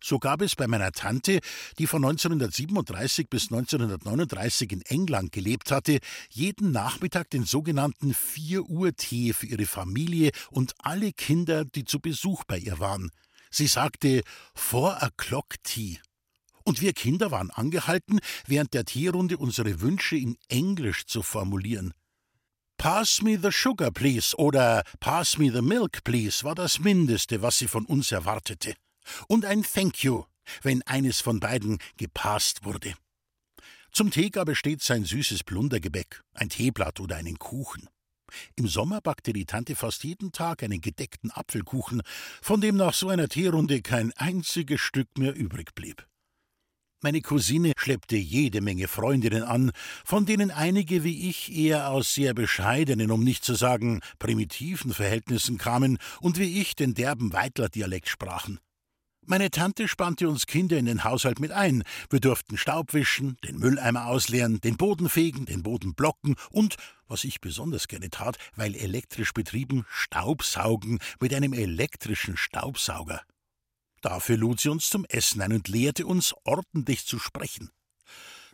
So 0.04 0.18
gab 0.18 0.42
es 0.42 0.56
bei 0.56 0.66
meiner 0.66 0.92
Tante, 0.92 1.40
die 1.78 1.86
von 1.86 2.04
1937 2.04 3.30
bis 3.30 3.44
1939 3.44 4.72
in 4.72 4.82
England 4.82 5.32
gelebt 5.32 5.70
hatte, 5.70 6.00
jeden 6.28 6.72
Nachmittag 6.72 7.30
den 7.30 7.44
sogenannten 7.44 8.12
Vier 8.12 8.68
Uhr 8.68 8.94
Tee 8.94 9.32
für 9.32 9.46
ihre 9.46 9.64
Familie 9.64 10.32
und 10.50 10.74
alle 10.78 11.12
Kinder, 11.12 11.64
die 11.64 11.86
zu 11.86 11.98
Besuch 11.98 12.44
bei 12.44 12.58
ihr 12.58 12.78
waren. 12.78 13.10
Sie 13.50 13.68
sagte 13.68 14.22
Four 14.54 15.02
O'Clock 15.02 15.54
Tea. 15.62 15.98
Und 16.64 16.82
wir 16.82 16.92
Kinder 16.92 17.30
waren 17.30 17.50
angehalten, 17.50 18.20
während 18.46 18.74
der 18.74 18.84
Teerunde 18.84 19.38
unsere 19.38 19.80
Wünsche 19.80 20.16
in 20.16 20.36
Englisch 20.48 21.06
zu 21.06 21.22
formulieren. 21.22 21.94
Pass 22.82 23.22
me 23.22 23.36
the 23.36 23.52
sugar, 23.52 23.92
please 23.92 24.36
oder 24.36 24.82
Pass 24.98 25.38
me 25.38 25.52
the 25.52 25.62
milk, 25.62 26.02
please 26.02 26.42
war 26.42 26.56
das 26.56 26.80
Mindeste, 26.80 27.40
was 27.40 27.56
sie 27.58 27.68
von 27.68 27.86
uns 27.86 28.10
erwartete. 28.10 28.74
Und 29.28 29.44
ein 29.44 29.62
Thank 29.62 30.02
you, 30.02 30.24
wenn 30.62 30.82
eines 30.82 31.20
von 31.20 31.38
beiden 31.38 31.78
gepasst 31.96 32.64
wurde. 32.64 32.94
Zum 33.92 34.10
Tee 34.10 34.30
gab 34.30 34.48
es 34.48 34.58
stets 34.58 34.90
ein 34.90 35.04
süßes 35.04 35.44
Plundergebäck, 35.44 36.24
ein 36.34 36.48
Teeblatt 36.48 36.98
oder 36.98 37.14
einen 37.14 37.38
Kuchen. 37.38 37.88
Im 38.56 38.66
Sommer 38.66 39.00
backte 39.00 39.32
die 39.32 39.46
Tante 39.46 39.76
fast 39.76 40.02
jeden 40.02 40.32
Tag 40.32 40.64
einen 40.64 40.80
gedeckten 40.80 41.30
Apfelkuchen, 41.30 42.02
von 42.40 42.60
dem 42.60 42.74
nach 42.74 42.94
so 42.94 43.10
einer 43.10 43.28
Teerunde 43.28 43.80
kein 43.80 44.12
einziges 44.14 44.80
Stück 44.80 45.06
mehr 45.16 45.36
übrig 45.36 45.76
blieb. 45.76 46.04
Meine 47.04 47.20
Cousine 47.20 47.72
schleppte 47.76 48.16
jede 48.16 48.60
Menge 48.60 48.86
Freundinnen 48.86 49.42
an, 49.42 49.72
von 50.04 50.24
denen 50.24 50.52
einige 50.52 51.02
wie 51.02 51.28
ich 51.28 51.52
eher 51.52 51.90
aus 51.90 52.14
sehr 52.14 52.32
bescheidenen, 52.32 53.10
um 53.10 53.24
nicht 53.24 53.44
zu 53.44 53.56
sagen 53.56 54.00
primitiven 54.20 54.94
Verhältnissen 54.94 55.58
kamen 55.58 55.98
und 56.20 56.38
wie 56.38 56.60
ich 56.60 56.76
den 56.76 56.94
derben 56.94 57.32
Weitler-Dialekt 57.32 58.08
sprachen. 58.08 58.60
Meine 59.26 59.50
Tante 59.50 59.88
spannte 59.88 60.28
uns 60.28 60.46
Kinder 60.46 60.78
in 60.78 60.86
den 60.86 61.02
Haushalt 61.02 61.40
mit 61.40 61.50
ein. 61.50 61.82
Wir 62.08 62.20
durften 62.20 62.56
Staub 62.56 62.94
wischen, 62.94 63.36
den 63.44 63.58
Mülleimer 63.58 64.06
ausleeren, 64.06 64.60
den 64.60 64.76
Boden 64.76 65.08
fegen, 65.08 65.44
den 65.44 65.64
Boden 65.64 65.94
blocken 65.94 66.36
und, 66.50 66.76
was 67.08 67.24
ich 67.24 67.40
besonders 67.40 67.88
gerne 67.88 68.10
tat, 68.10 68.36
weil 68.54 68.76
elektrisch 68.76 69.32
betrieben, 69.32 69.84
Staubsaugen 69.88 71.00
mit 71.20 71.34
einem 71.34 71.52
elektrischen 71.52 72.36
Staubsauger. 72.36 73.22
Dafür 74.02 74.36
lud 74.36 74.60
sie 74.60 74.68
uns 74.68 74.90
zum 74.90 75.04
Essen 75.06 75.40
ein 75.40 75.52
und 75.52 75.68
lehrte 75.68 76.06
uns, 76.06 76.34
ordentlich 76.44 77.06
zu 77.06 77.18
sprechen. 77.18 77.70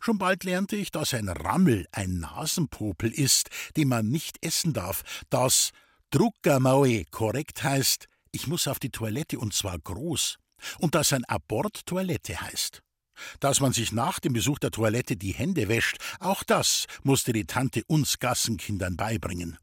Schon 0.01 0.19
bald 0.19 0.45
lernte 0.45 0.77
ich, 0.77 0.93
dass 0.93 1.15
ein 1.15 1.29
Rammel 1.29 1.87
ein 1.91 2.21
Nasenpopel 2.21 3.11
ist, 3.11 3.49
den 3.77 3.89
man 3.89 4.09
nicht 4.09 4.37
essen 4.45 4.73
darf, 4.73 5.03
dass 5.31 5.73
Druckermaue 6.11 7.05
korrekt 7.11 7.65
heißt, 7.65 8.07
ich 8.31 8.47
muss 8.47 8.69
auf 8.69 8.79
die 8.79 8.91
Toilette 8.91 9.39
und 9.39 9.55
zwar 9.55 9.79
groß, 9.79 10.39
und 10.79 10.95
dass 10.95 11.13
ein 11.13 11.25
Abort 11.25 11.87
Toilette 11.87 12.41
heißt. 12.41 12.83
Dass 13.41 13.61
man 13.61 13.73
sich 13.73 13.91
nach 13.91 14.21
dem 14.21 14.35
Besuch 14.35 14.59
der 14.59 14.71
Toilette 14.71 15.17
die 15.17 15.33
Hände 15.33 15.69
wäscht, 15.69 15.97
auch 16.21 16.45
das 16.45 16.87
musste 17.03 17.33
die 17.33 17.47
Tante 17.47 17.83
uns 17.87 18.19
Gassenkindern 18.19 18.97
beibringen. 18.97 19.59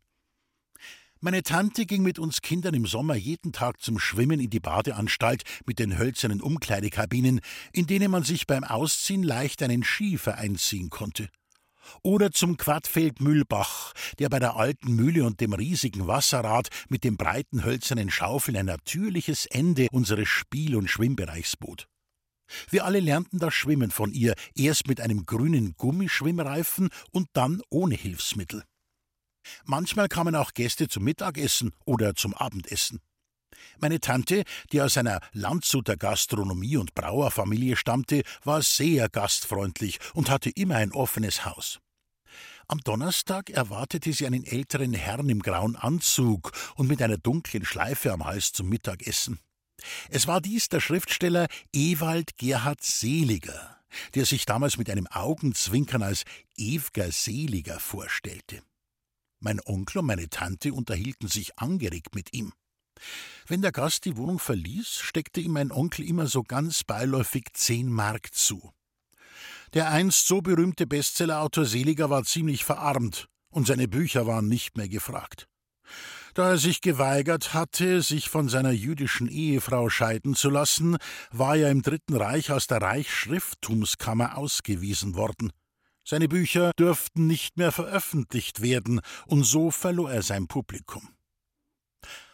Meine 1.25 1.41
Tante 1.41 1.87
ging 1.87 2.03
mit 2.03 2.19
uns 2.19 2.43
Kindern 2.43 2.75
im 2.75 2.85
Sommer 2.85 3.15
jeden 3.15 3.51
Tag 3.51 3.81
zum 3.81 3.97
Schwimmen 3.97 4.39
in 4.39 4.51
die 4.51 4.59
Badeanstalt 4.59 5.41
mit 5.65 5.79
den 5.79 5.97
hölzernen 5.97 6.39
Umkleidekabinen, 6.39 7.41
in 7.73 7.87
denen 7.87 8.11
man 8.11 8.21
sich 8.21 8.45
beim 8.45 8.63
Ausziehen 8.63 9.23
leicht 9.23 9.63
einen 9.63 9.83
Schiefer 9.83 10.37
einziehen 10.37 10.91
konnte. 10.91 11.29
Oder 12.03 12.29
zum 12.29 12.57
Quadfeld 12.57 13.21
Mühlbach, 13.21 13.93
der 14.19 14.29
bei 14.29 14.37
der 14.37 14.55
alten 14.55 14.93
Mühle 14.93 15.25
und 15.25 15.41
dem 15.41 15.53
riesigen 15.53 16.05
Wasserrad 16.05 16.67
mit 16.89 17.03
dem 17.03 17.17
breiten 17.17 17.65
hölzernen 17.65 18.11
Schaufeln 18.11 18.55
ein 18.55 18.67
natürliches 18.67 19.47
Ende 19.47 19.87
unseres 19.91 20.27
Spiel- 20.27 20.75
und 20.75 20.91
Schwimmbereichs 20.91 21.57
bot. 21.57 21.87
Wir 22.69 22.85
alle 22.85 22.99
lernten 22.99 23.39
das 23.39 23.55
Schwimmen 23.55 23.89
von 23.89 24.11
ihr, 24.11 24.35
erst 24.53 24.87
mit 24.87 25.01
einem 25.01 25.25
grünen 25.25 25.73
Gummischwimmreifen 25.75 26.89
und 27.09 27.29
dann 27.33 27.63
ohne 27.71 27.95
Hilfsmittel. 27.95 28.63
Manchmal 29.65 30.07
kamen 30.07 30.35
auch 30.35 30.53
Gäste 30.53 30.87
zum 30.87 31.03
Mittagessen 31.03 31.73
oder 31.85 32.15
zum 32.15 32.33
Abendessen. 32.33 33.01
Meine 33.79 33.99
Tante, 33.99 34.43
die 34.71 34.81
aus 34.81 34.97
einer 34.97 35.19
Landshuter 35.33 35.97
Gastronomie 35.97 36.77
und 36.77 36.95
Brauerfamilie 36.95 37.75
stammte, 37.75 38.23
war 38.43 38.61
sehr 38.61 39.09
gastfreundlich 39.09 39.99
und 40.13 40.29
hatte 40.29 40.49
immer 40.49 40.75
ein 40.75 40.91
offenes 40.91 41.45
Haus. 41.45 41.79
Am 42.67 42.79
Donnerstag 42.79 43.51
erwartete 43.51 44.11
sie 44.11 44.25
einen 44.25 44.43
älteren 44.43 44.93
Herrn 44.93 45.29
im 45.29 45.41
grauen 45.41 45.75
Anzug 45.75 46.51
und 46.75 46.87
mit 46.87 47.01
einer 47.01 47.17
dunklen 47.17 47.63
Schleife 47.63 48.11
am 48.11 48.25
Hals 48.25 48.53
zum 48.53 48.69
Mittagessen. 48.69 49.39
Es 50.09 50.25
war 50.25 50.41
dies 50.41 50.69
der 50.69 50.79
Schriftsteller 50.79 51.47
Ewald 51.73 52.37
Gerhard 52.37 52.81
Seliger, 52.81 53.77
der 54.15 54.25
sich 54.25 54.45
damals 54.45 54.77
mit 54.77 54.89
einem 54.89 55.05
Augenzwinkern 55.07 56.01
als 56.01 56.23
Ewger 56.57 57.11
Seliger 57.11 57.79
vorstellte. 57.79 58.63
Mein 59.39 59.59
Onkel 59.65 59.99
und 59.99 60.05
meine 60.05 60.29
Tante 60.29 60.73
unterhielten 60.73 61.27
sich 61.27 61.57
angeregt 61.57 62.15
mit 62.15 62.33
ihm. 62.33 62.53
Wenn 63.47 63.61
der 63.61 63.71
Gast 63.71 64.05
die 64.05 64.17
Wohnung 64.17 64.39
verließ, 64.39 64.99
steckte 64.99 65.41
ihm 65.41 65.51
mein 65.51 65.71
Onkel 65.71 66.07
immer 66.07 66.27
so 66.27 66.43
ganz 66.43 66.83
beiläufig 66.83 67.45
zehn 67.53 67.91
Mark 67.91 68.33
zu. 68.33 68.71
Der 69.73 69.91
einst 69.91 70.27
so 70.27 70.41
berühmte 70.41 70.87
Bestsellerautor 70.87 71.65
Seliger 71.65 72.09
war 72.09 72.23
ziemlich 72.23 72.63
verarmt 72.63 73.27
und 73.49 73.67
seine 73.67 73.87
Bücher 73.87 74.25
waren 74.25 74.47
nicht 74.47 74.77
mehr 74.77 74.87
gefragt. 74.87 75.47
Da 76.33 76.49
er 76.49 76.57
sich 76.57 76.81
geweigert 76.81 77.53
hatte, 77.53 78.01
sich 78.01 78.29
von 78.29 78.49
seiner 78.49 78.71
jüdischen 78.71 79.27
Ehefrau 79.27 79.89
scheiden 79.89 80.35
zu 80.35 80.49
lassen, 80.49 80.97
war 81.31 81.55
er 81.55 81.71
im 81.71 81.81
Dritten 81.81 82.15
Reich 82.15 82.51
aus 82.51 82.67
der 82.67 82.81
Reichsschrifttumskammer 82.81 84.37
ausgewiesen 84.37 85.15
worden. 85.15 85.51
Seine 86.07 86.27
Bücher 86.27 86.71
dürften 86.77 87.25
nicht 87.25 87.57
mehr 87.57 87.71
veröffentlicht 87.71 88.61
werden, 88.61 89.01
und 89.25 89.43
so 89.43 89.71
verlor 89.71 90.11
er 90.11 90.21
sein 90.21 90.47
Publikum. 90.47 91.09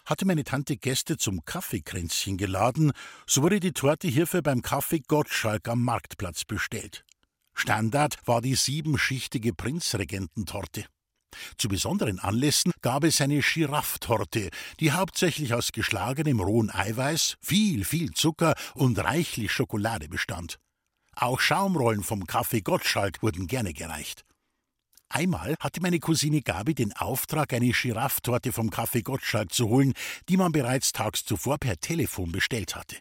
Hatte 0.05 0.25
meine 0.25 0.43
Tante 0.43 0.75
Gäste 0.75 1.15
zum 1.15 1.45
Kaffeekränzchen 1.45 2.35
geladen, 2.35 2.91
so 3.25 3.43
wurde 3.43 3.61
die 3.61 3.71
Torte 3.71 4.09
hierfür 4.09 4.41
beim 4.41 4.61
Kaffee 4.61 4.99
Gottschalk 4.99 5.69
am 5.69 5.83
Marktplatz 5.83 6.43
bestellt. 6.43 7.05
Standard 7.53 8.17
war 8.25 8.41
die 8.41 8.55
siebenschichtige 8.55 9.53
Prinzregententorte. 9.53 10.85
Zu 11.57 11.69
besonderen 11.69 12.19
Anlässen 12.19 12.73
gab 12.81 13.05
es 13.05 13.21
eine 13.21 13.39
Girafftorte, 13.39 14.49
die 14.81 14.91
hauptsächlich 14.91 15.53
aus 15.53 15.71
geschlagenem 15.71 16.41
rohen 16.41 16.69
Eiweiß, 16.69 17.37
viel, 17.39 17.85
viel 17.85 18.11
Zucker 18.11 18.53
und 18.73 18.99
reichlich 18.99 19.53
Schokolade 19.53 20.09
bestand. 20.09 20.57
Auch 21.15 21.39
Schaumrollen 21.39 22.03
vom 22.03 22.25
Kaffee 22.25 22.61
Gottschalk 22.61 23.21
wurden 23.21 23.47
gerne 23.47 23.73
gereicht. 23.73 24.23
Einmal 25.09 25.55
hatte 25.59 25.81
meine 25.81 25.99
Cousine 25.99 26.41
Gabi 26.41 26.73
den 26.73 26.93
Auftrag, 26.93 27.51
eine 27.53 27.69
Girafftorte 27.69 28.53
vom 28.53 28.69
Kaffee 28.69 29.01
Gottschalk 29.01 29.51
zu 29.51 29.67
holen, 29.67 29.93
die 30.29 30.37
man 30.37 30.53
bereits 30.53 30.93
tags 30.93 31.25
zuvor 31.25 31.57
per 31.57 31.77
Telefon 31.77 32.31
bestellt 32.31 32.75
hatte. 32.75 32.97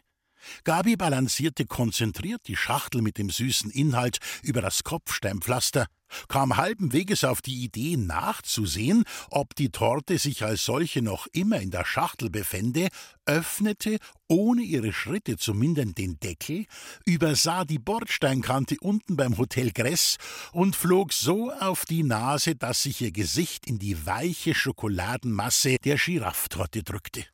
Gabi 0.63 0.95
balancierte 0.95 1.65
konzentriert 1.65 2.41
die 2.47 2.55
Schachtel 2.55 3.01
mit 3.01 3.17
dem 3.17 3.29
süßen 3.29 3.71
Inhalt 3.71 4.19
über 4.43 4.61
das 4.61 4.83
Kopfsteinpflaster, 4.83 5.87
kam 6.27 6.57
halben 6.57 6.93
Weges 6.93 7.23
auf 7.23 7.41
die 7.41 7.63
Idee 7.63 7.97
nachzusehen, 7.97 9.03
ob 9.29 9.55
die 9.55 9.69
Torte 9.69 10.17
sich 10.17 10.43
als 10.43 10.65
solche 10.65 11.01
noch 11.01 11.27
immer 11.31 11.59
in 11.61 11.71
der 11.71 11.85
Schachtel 11.85 12.29
befände, 12.29 12.89
öffnete, 13.25 13.97
ohne 14.27 14.61
ihre 14.61 14.93
Schritte 14.93 15.37
zu 15.37 15.53
mindern, 15.53 15.93
den 15.93 16.19
Deckel, 16.19 16.65
übersah 17.05 17.65
die 17.65 17.79
Bordsteinkante 17.79 18.77
unten 18.81 19.17
beim 19.17 19.37
Hotel 19.37 19.71
Gress 19.71 20.17
und 20.51 20.75
flog 20.75 21.13
so 21.13 21.51
auf 21.51 21.85
die 21.85 22.03
Nase, 22.03 22.55
dass 22.55 22.83
sich 22.83 23.01
ihr 23.01 23.11
Gesicht 23.11 23.67
in 23.67 23.79
die 23.79 24.05
weiche 24.05 24.55
Schokoladenmasse 24.55 25.77
der 25.83 25.97
Girafftorte 25.97 26.83
drückte. 26.83 27.25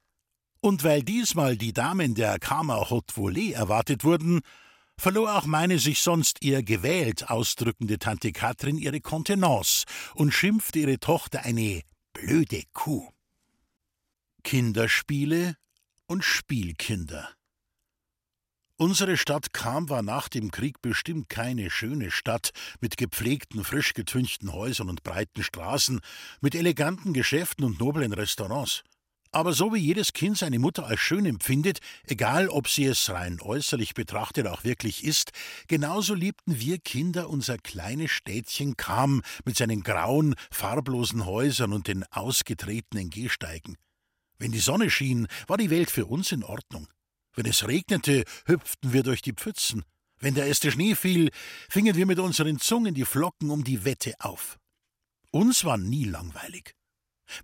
Und 0.67 0.83
weil 0.83 1.01
diesmal 1.01 1.55
die 1.55 1.71
Damen 1.71 2.13
der 2.13 2.39
Kammer 2.39 2.89
Haute 2.89 3.13
Volée 3.13 3.53
erwartet 3.53 4.03
wurden, 4.03 4.41
verlor 4.97 5.37
auch 5.37 5.45
meine 5.45 5.79
sich 5.79 6.01
sonst 6.01 6.43
eher 6.43 6.61
gewählt 6.61 7.29
ausdrückende 7.29 7.99
Tante 7.99 8.33
Katrin 8.33 8.77
ihre 8.77 8.99
Kontenance 8.99 9.85
und 10.13 10.33
schimpfte 10.33 10.79
ihre 10.79 10.99
Tochter 10.99 11.45
eine 11.45 11.83
blöde 12.11 12.63
Kuh. 12.73 13.07
Kinderspiele 14.43 15.55
und 16.05 16.25
Spielkinder. 16.25 17.29
Unsere 18.75 19.15
Stadt 19.15 19.53
Kam 19.53 19.87
war 19.87 20.01
nach 20.01 20.27
dem 20.27 20.51
Krieg 20.51 20.81
bestimmt 20.81 21.29
keine 21.29 21.69
schöne 21.69 22.11
Stadt 22.11 22.49
mit 22.81 22.97
gepflegten, 22.97 23.63
frisch 23.63 23.93
getünchten 23.93 24.51
Häusern 24.51 24.89
und 24.89 25.03
breiten 25.03 25.43
Straßen, 25.43 26.01
mit 26.41 26.55
eleganten 26.55 27.13
Geschäften 27.13 27.63
und 27.63 27.79
noblen 27.79 28.11
Restaurants. 28.11 28.83
Aber 29.31 29.53
so 29.53 29.73
wie 29.73 29.79
jedes 29.79 30.13
Kind 30.13 30.37
seine 30.37 30.59
Mutter 30.59 30.85
als 30.85 30.99
schön 30.99 31.25
empfindet, 31.25 31.79
egal 32.05 32.49
ob 32.49 32.69
sie 32.69 32.85
es 32.85 33.09
rein 33.09 33.39
äußerlich 33.41 33.93
betrachtet 33.93 34.47
auch 34.47 34.63
wirklich 34.63 35.03
ist, 35.03 35.31
genauso 35.67 36.13
liebten 36.13 36.59
wir 36.59 36.79
Kinder 36.79 37.29
unser 37.29 37.57
kleines 37.57 38.11
Städtchen 38.11 38.77
Kam 38.77 39.21
mit 39.45 39.57
seinen 39.57 39.83
grauen, 39.83 40.35
farblosen 40.51 41.25
Häusern 41.25 41.73
und 41.73 41.87
den 41.87 42.03
ausgetretenen 42.11 43.09
Gehsteigen. 43.09 43.77
Wenn 44.39 44.51
die 44.51 44.59
Sonne 44.59 44.89
schien, 44.89 45.27
war 45.47 45.57
die 45.57 45.69
Welt 45.69 45.91
für 45.91 46.05
uns 46.05 46.31
in 46.31 46.43
Ordnung. 46.43 46.87
Wenn 47.35 47.45
es 47.45 47.67
regnete, 47.67 48.23
hüpften 48.45 48.93
wir 48.93 49.03
durch 49.03 49.21
die 49.21 49.33
Pfützen. 49.33 49.83
Wenn 50.19 50.35
der 50.35 50.47
erste 50.47 50.71
Schnee 50.71 50.95
fiel, 50.95 51.29
fingen 51.69 51.95
wir 51.95 52.05
mit 52.05 52.19
unseren 52.19 52.59
Zungen 52.59 52.95
die 52.95 53.05
Flocken 53.05 53.49
um 53.49 53.63
die 53.63 53.85
Wette 53.85 54.13
auf. 54.19 54.57
Uns 55.31 55.65
war 55.65 55.77
nie 55.77 56.05
langweilig. 56.05 56.76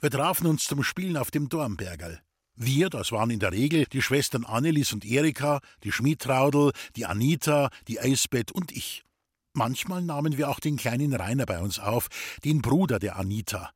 Wir 0.01 0.09
trafen 0.09 0.47
uns 0.47 0.65
zum 0.65 0.83
Spielen 0.83 1.17
auf 1.17 1.31
dem 1.31 1.49
Dornbergerl. 1.49 2.21
Wir, 2.55 2.89
das 2.89 3.11
waren 3.11 3.31
in 3.31 3.39
der 3.39 3.51
Regel 3.51 3.85
die 3.91 4.01
Schwestern 4.01 4.45
Annelis 4.45 4.93
und 4.93 5.05
Erika, 5.05 5.59
die 5.83 5.91
Schmidtraudel, 5.91 6.71
die 6.95 7.05
Anita, 7.05 7.69
die 7.87 7.99
Eisbeth 7.99 8.51
und 8.51 8.71
ich. 8.71 9.03
Manchmal 9.53 10.01
nahmen 10.01 10.37
wir 10.37 10.49
auch 10.49 10.59
den 10.59 10.77
kleinen 10.77 11.13
Rainer 11.13 11.45
bei 11.45 11.59
uns 11.59 11.79
auf, 11.79 12.07
den 12.43 12.61
Bruder 12.61 12.99
der 12.99 13.17
Anita. 13.17 13.71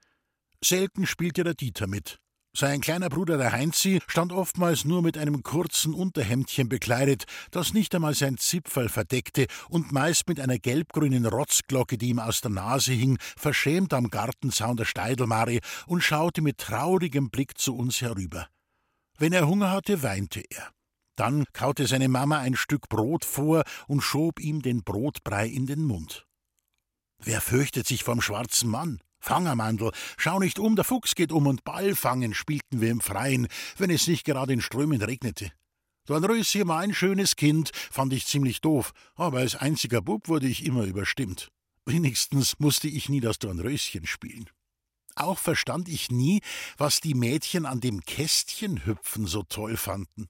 Selten 0.63 1.05
spielte 1.05 1.43
der 1.43 1.53
Dieter 1.53 1.87
mit. 1.87 2.19
Sein 2.59 2.81
kleiner 2.81 3.09
Bruder 3.09 3.37
der 3.37 3.51
Heinzi 3.51 4.01
stand 4.07 4.31
oftmals 4.31 4.83
nur 4.83 5.03
mit 5.03 5.15
einem 5.15 5.43
kurzen 5.43 5.93
Unterhemdchen 5.93 6.67
bekleidet, 6.67 7.25
das 7.51 7.71
nicht 7.71 7.93
einmal 7.93 8.15
sein 8.15 8.39
Zipfel 8.39 8.89
verdeckte 8.89 9.45
und 9.69 9.91
meist 9.91 10.27
mit 10.27 10.39
einer 10.39 10.57
gelbgrünen 10.57 11.27
Rotzglocke, 11.27 11.99
die 11.99 12.07
ihm 12.09 12.17
aus 12.17 12.41
der 12.41 12.49
Nase 12.49 12.93
hing, 12.93 13.19
verschämt 13.37 13.93
am 13.93 14.09
Gartenzaun 14.09 14.75
der 14.75 14.85
Steidelmare 14.85 15.59
und 15.85 16.01
schaute 16.01 16.41
mit 16.41 16.57
traurigem 16.57 17.29
Blick 17.29 17.59
zu 17.59 17.77
uns 17.77 18.01
herüber. 18.01 18.47
Wenn 19.19 19.33
er 19.33 19.47
Hunger 19.47 19.69
hatte, 19.69 20.01
weinte 20.01 20.41
er. 20.49 20.71
Dann 21.15 21.45
kaute 21.53 21.85
seine 21.85 22.09
Mama 22.09 22.39
ein 22.39 22.55
Stück 22.55 22.89
Brot 22.89 23.23
vor 23.23 23.65
und 23.87 24.01
schob 24.01 24.39
ihm 24.39 24.63
den 24.63 24.83
Brotbrei 24.83 25.45
in 25.45 25.67
den 25.67 25.83
Mund. 25.83 26.25
Wer 27.19 27.39
fürchtet 27.39 27.85
sich 27.85 28.03
vom 28.03 28.19
schwarzen 28.19 28.71
Mann? 28.71 28.99
Fangermandel, 29.27 29.91
schau 30.17 30.39
nicht 30.39 30.57
um, 30.57 30.77
der 30.77 30.85
Fuchs 30.85 31.13
geht 31.13 31.33
um 31.33 31.47
und 31.47 31.65
Ball 31.65 31.95
fangen 31.95 32.33
spielten 32.33 32.79
wir 32.79 32.89
im 32.89 33.01
Freien, 33.01 33.49
wenn 33.77 33.89
es 33.89 34.07
nicht 34.07 34.23
gerade 34.23 34.53
in 34.53 34.61
Strömen 34.61 35.01
regnete. 35.01 35.51
Dornröschen 36.05 36.65
war 36.69 36.79
ein 36.79 36.93
schönes 36.93 37.35
Kind, 37.35 37.71
fand 37.91 38.13
ich 38.13 38.25
ziemlich 38.25 38.61
doof, 38.61 38.93
aber 39.15 39.39
als 39.39 39.55
einziger 39.55 40.01
Bub 40.01 40.29
wurde 40.29 40.47
ich 40.47 40.65
immer 40.65 40.85
überstimmt. 40.85 41.49
Wenigstens 41.85 42.57
musste 42.59 42.87
ich 42.87 43.09
nie 43.09 43.19
das 43.19 43.37
Dornröschen 43.37 44.07
spielen. 44.07 44.49
Auch 45.15 45.39
verstand 45.39 45.89
ich 45.89 46.09
nie, 46.09 46.41
was 46.77 47.01
die 47.01 47.13
Mädchen 47.13 47.65
an 47.65 47.81
dem 47.81 48.05
Kästchenhüpfen 48.05 49.27
so 49.27 49.43
toll 49.43 49.75
fanden. 49.75 50.29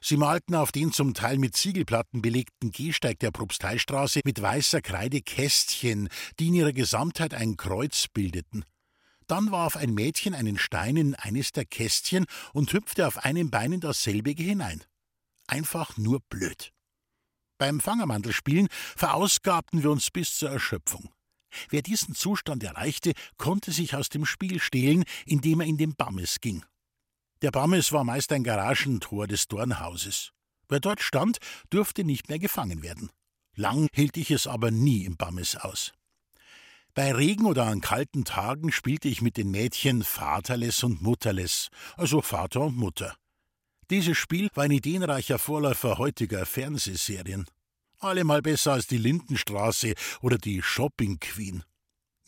Sie 0.00 0.16
malten 0.16 0.54
auf 0.54 0.72
den 0.72 0.92
zum 0.92 1.14
Teil 1.14 1.38
mit 1.38 1.56
Ziegelplatten 1.56 2.22
belegten 2.22 2.70
Gehsteig 2.70 3.18
der 3.20 3.30
Propsteistraße 3.30 4.20
mit 4.24 4.40
weißer 4.40 4.80
Kreide 4.80 5.20
Kästchen, 5.20 6.08
die 6.38 6.48
in 6.48 6.54
ihrer 6.54 6.72
Gesamtheit 6.72 7.34
ein 7.34 7.56
Kreuz 7.56 8.06
bildeten. 8.08 8.64
Dann 9.26 9.50
warf 9.52 9.76
ein 9.76 9.92
Mädchen 9.92 10.34
einen 10.34 10.58
Stein 10.58 10.96
in 10.96 11.14
eines 11.14 11.52
der 11.52 11.66
Kästchen 11.66 12.24
und 12.52 12.72
hüpfte 12.72 13.06
auf 13.06 13.24
einem 13.24 13.50
Bein 13.50 13.72
in 13.72 13.80
dasselbige 13.80 14.42
hinein. 14.42 14.82
Einfach 15.46 15.96
nur 15.98 16.20
blöd. 16.28 16.72
Beim 17.58 17.80
Fangermantelspielen 17.80 18.68
verausgabten 18.96 19.82
wir 19.82 19.90
uns 19.90 20.10
bis 20.10 20.36
zur 20.36 20.50
Erschöpfung. 20.50 21.10
Wer 21.70 21.82
diesen 21.82 22.14
Zustand 22.14 22.62
erreichte, 22.62 23.12
konnte 23.36 23.72
sich 23.72 23.94
aus 23.94 24.08
dem 24.08 24.24
Spiel 24.24 24.60
stehlen, 24.60 25.04
indem 25.26 25.60
er 25.60 25.66
in 25.66 25.76
den 25.76 25.94
Bammes 25.94 26.40
ging. 26.40 26.64
Der 27.42 27.52
Bammes 27.52 27.92
war 27.92 28.02
meist 28.02 28.32
ein 28.32 28.42
Garagentor 28.42 29.28
des 29.28 29.46
Dornhauses. 29.46 30.32
Wer 30.68 30.80
dort 30.80 31.00
stand, 31.00 31.38
durfte 31.70 32.04
nicht 32.04 32.28
mehr 32.28 32.38
gefangen 32.38 32.82
werden. 32.82 33.10
Lang 33.54 33.88
hielt 33.92 34.16
ich 34.16 34.30
es 34.30 34.46
aber 34.46 34.70
nie 34.70 35.04
im 35.04 35.16
Bammes 35.16 35.56
aus. 35.56 35.92
Bei 36.94 37.12
Regen 37.12 37.46
oder 37.46 37.66
an 37.66 37.80
kalten 37.80 38.24
Tagen 38.24 38.72
spielte 38.72 39.08
ich 39.08 39.22
mit 39.22 39.36
den 39.36 39.52
Mädchen 39.52 40.02
Vaterless 40.02 40.82
und 40.82 41.00
Mutterless, 41.00 41.68
also 41.96 42.22
Vater 42.22 42.62
und 42.62 42.76
Mutter. 42.76 43.14
Dieses 43.90 44.18
Spiel 44.18 44.48
war 44.54 44.64
ein 44.64 44.72
ideenreicher 44.72 45.38
Vorläufer 45.38 45.98
heutiger 45.98 46.44
Fernsehserien. 46.44 47.46
Allemal 48.00 48.42
besser 48.42 48.72
als 48.72 48.86
die 48.86 48.98
Lindenstraße 48.98 49.94
oder 50.20 50.38
die 50.38 50.60
Shopping 50.60 51.18
Queen. 51.20 51.62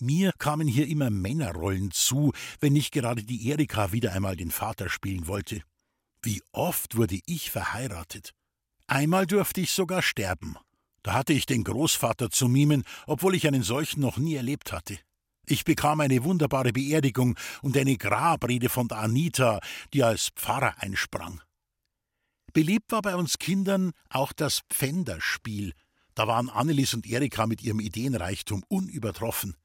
Mir 0.01 0.33
kamen 0.39 0.67
hier 0.67 0.87
immer 0.87 1.11
Männerrollen 1.11 1.91
zu, 1.91 2.33
wenn 2.61 2.73
nicht 2.73 2.93
gerade 2.93 3.23
die 3.23 3.49
Erika 3.49 3.93
wieder 3.93 4.13
einmal 4.13 4.37
den 4.37 4.51
Vater 4.51 4.89
spielen 4.89 5.27
wollte. 5.27 5.63
Wie 6.23 6.43
oft 6.53 6.97
wurde 6.97 7.21
ich 7.27 7.51
verheiratet? 7.51 8.33
Einmal 8.87 9.27
durfte 9.27 9.61
ich 9.61 9.73
sogar 9.73 10.03
sterben. 10.03 10.57
Da 11.03 11.15
hatte 11.15 11.33
ich 11.33 11.47
den 11.47 11.65
Großvater 11.65 12.31
zu 12.31 12.49
mimen, 12.49 12.85
obwohl 13.07 13.35
ich 13.35 13.47
einen 13.47 13.63
solchen 13.63 14.01
noch 14.01 14.19
nie 14.19 14.35
erlebt 14.35 14.73
hatte. 14.73 14.99
Ich 15.47 15.65
bekam 15.65 16.01
eine 16.01 16.23
wunderbare 16.25 16.73
Beerdigung 16.73 17.37
und 17.63 17.77
eine 17.77 17.97
Grabrede 17.97 18.69
von 18.69 18.89
der 18.89 18.99
Anita, 18.99 19.61
die 19.93 20.03
als 20.03 20.31
Pfarrer 20.37 20.75
einsprang. 20.79 21.41
Beliebt 22.53 22.93
war 22.93 23.03
bei 23.03 23.17
uns 23.17 23.39
Kindern 23.39 23.93
auch 24.09 24.33
das 24.33 24.63
Pfänderspiel. 24.71 25.73
Da 26.15 26.27
waren 26.27 26.51
Annelis 26.51 26.95
und 26.95 27.07
Erika 27.07 27.47
mit 27.47 27.63
ihrem 27.63 27.81
Ideenreichtum 27.81 28.65
unübertroffen. 28.69 29.57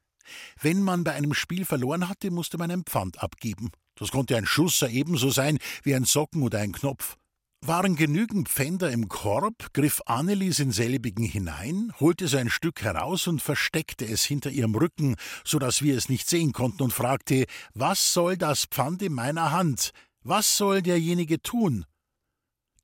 Wenn 0.60 0.82
man 0.82 1.04
bei 1.04 1.12
einem 1.12 1.34
Spiel 1.34 1.64
verloren 1.64 2.08
hatte, 2.08 2.30
musste 2.30 2.58
man 2.58 2.70
ein 2.70 2.84
Pfand 2.84 3.22
abgeben. 3.22 3.70
Das 3.94 4.10
konnte 4.10 4.36
ein 4.36 4.46
Schusser 4.46 4.88
ebenso 4.88 5.30
sein 5.30 5.58
wie 5.82 5.94
ein 5.94 6.04
Socken 6.04 6.42
oder 6.42 6.60
ein 6.60 6.72
Knopf. 6.72 7.16
Waren 7.62 7.96
genügend 7.96 8.48
Pfänder 8.48 8.90
im 8.92 9.08
Korb, 9.08 9.72
griff 9.72 10.02
Annelis 10.06 10.58
in 10.58 10.70
selbigen 10.70 11.24
hinein, 11.24 11.92
holte 11.98 12.28
sein 12.28 12.50
Stück 12.50 12.82
heraus 12.82 13.26
und 13.26 13.42
versteckte 13.42 14.06
es 14.06 14.24
hinter 14.24 14.50
ihrem 14.50 14.74
Rücken, 14.74 15.16
so 15.42 15.58
dass 15.58 15.82
wir 15.82 15.96
es 15.96 16.08
nicht 16.08 16.28
sehen 16.28 16.52
konnten, 16.52 16.82
und 16.82 16.92
fragte: 16.92 17.46
Was 17.74 18.12
soll 18.12 18.36
das 18.36 18.66
Pfand 18.66 19.02
in 19.02 19.14
meiner 19.14 19.52
Hand? 19.52 19.92
Was 20.22 20.56
soll 20.56 20.82
derjenige 20.82 21.40
tun? 21.40 21.86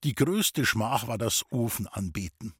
Die 0.05 0.15
größte 0.15 0.67
Schmach 0.67 1.07
war 1.07 1.19
das 1.19 1.45
Ofenanbeten. 1.51 2.55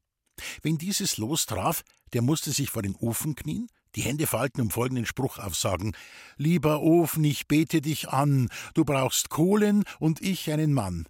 Wenn 0.61 0.77
dieses 0.77 1.17
lostraf, 1.17 1.83
der 2.13 2.21
musste 2.21 2.51
sich 2.51 2.69
vor 2.69 2.83
den 2.83 2.95
Ofen 2.95 3.35
knien, 3.35 3.67
die 3.95 4.01
Hände 4.01 4.27
falten 4.27 4.61
und 4.61 4.73
folgenden 4.73 5.05
Spruch 5.05 5.39
aufsagen: 5.39 5.95
Lieber 6.37 6.81
Ofen, 6.81 7.23
ich 7.23 7.47
bete 7.47 7.81
dich 7.81 8.09
an, 8.09 8.49
du 8.73 8.85
brauchst 8.85 9.29
Kohlen 9.29 9.83
und 9.99 10.21
ich 10.21 10.51
einen 10.51 10.73
Mann. 10.73 11.07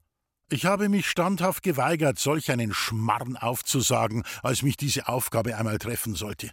Ich 0.50 0.66
habe 0.66 0.90
mich 0.90 1.08
standhaft 1.08 1.64
geweigert, 1.64 2.20
solch 2.20 2.52
einen 2.52 2.74
Schmarrn 2.74 3.38
aufzusagen, 3.38 4.24
als 4.44 4.62
mich 4.62 4.78
diese 4.78 5.08
Aufgabe 5.08 5.58
einmal 5.58 5.80
treffen 5.80 6.16
sollte. 6.16 6.52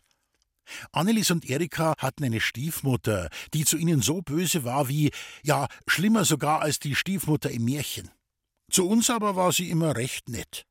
Annelis 0.92 1.30
und 1.30 1.48
Erika 1.48 1.94
hatten 1.98 2.24
eine 2.24 2.40
Stiefmutter, 2.40 3.28
die 3.52 3.64
zu 3.64 3.76
ihnen 3.76 4.02
so 4.02 4.22
böse 4.22 4.64
war 4.64 4.88
wie, 4.88 5.10
ja, 5.42 5.66
schlimmer 5.86 6.24
sogar 6.24 6.62
als 6.62 6.78
die 6.78 6.94
Stiefmutter 6.94 7.50
im 7.50 7.64
Märchen. 7.64 8.10
Zu 8.70 8.88
uns 8.88 9.10
aber 9.10 9.36
war 9.36 9.52
sie 9.52 9.68
immer 9.68 9.96
recht 9.96 10.28
nett. 10.28 10.64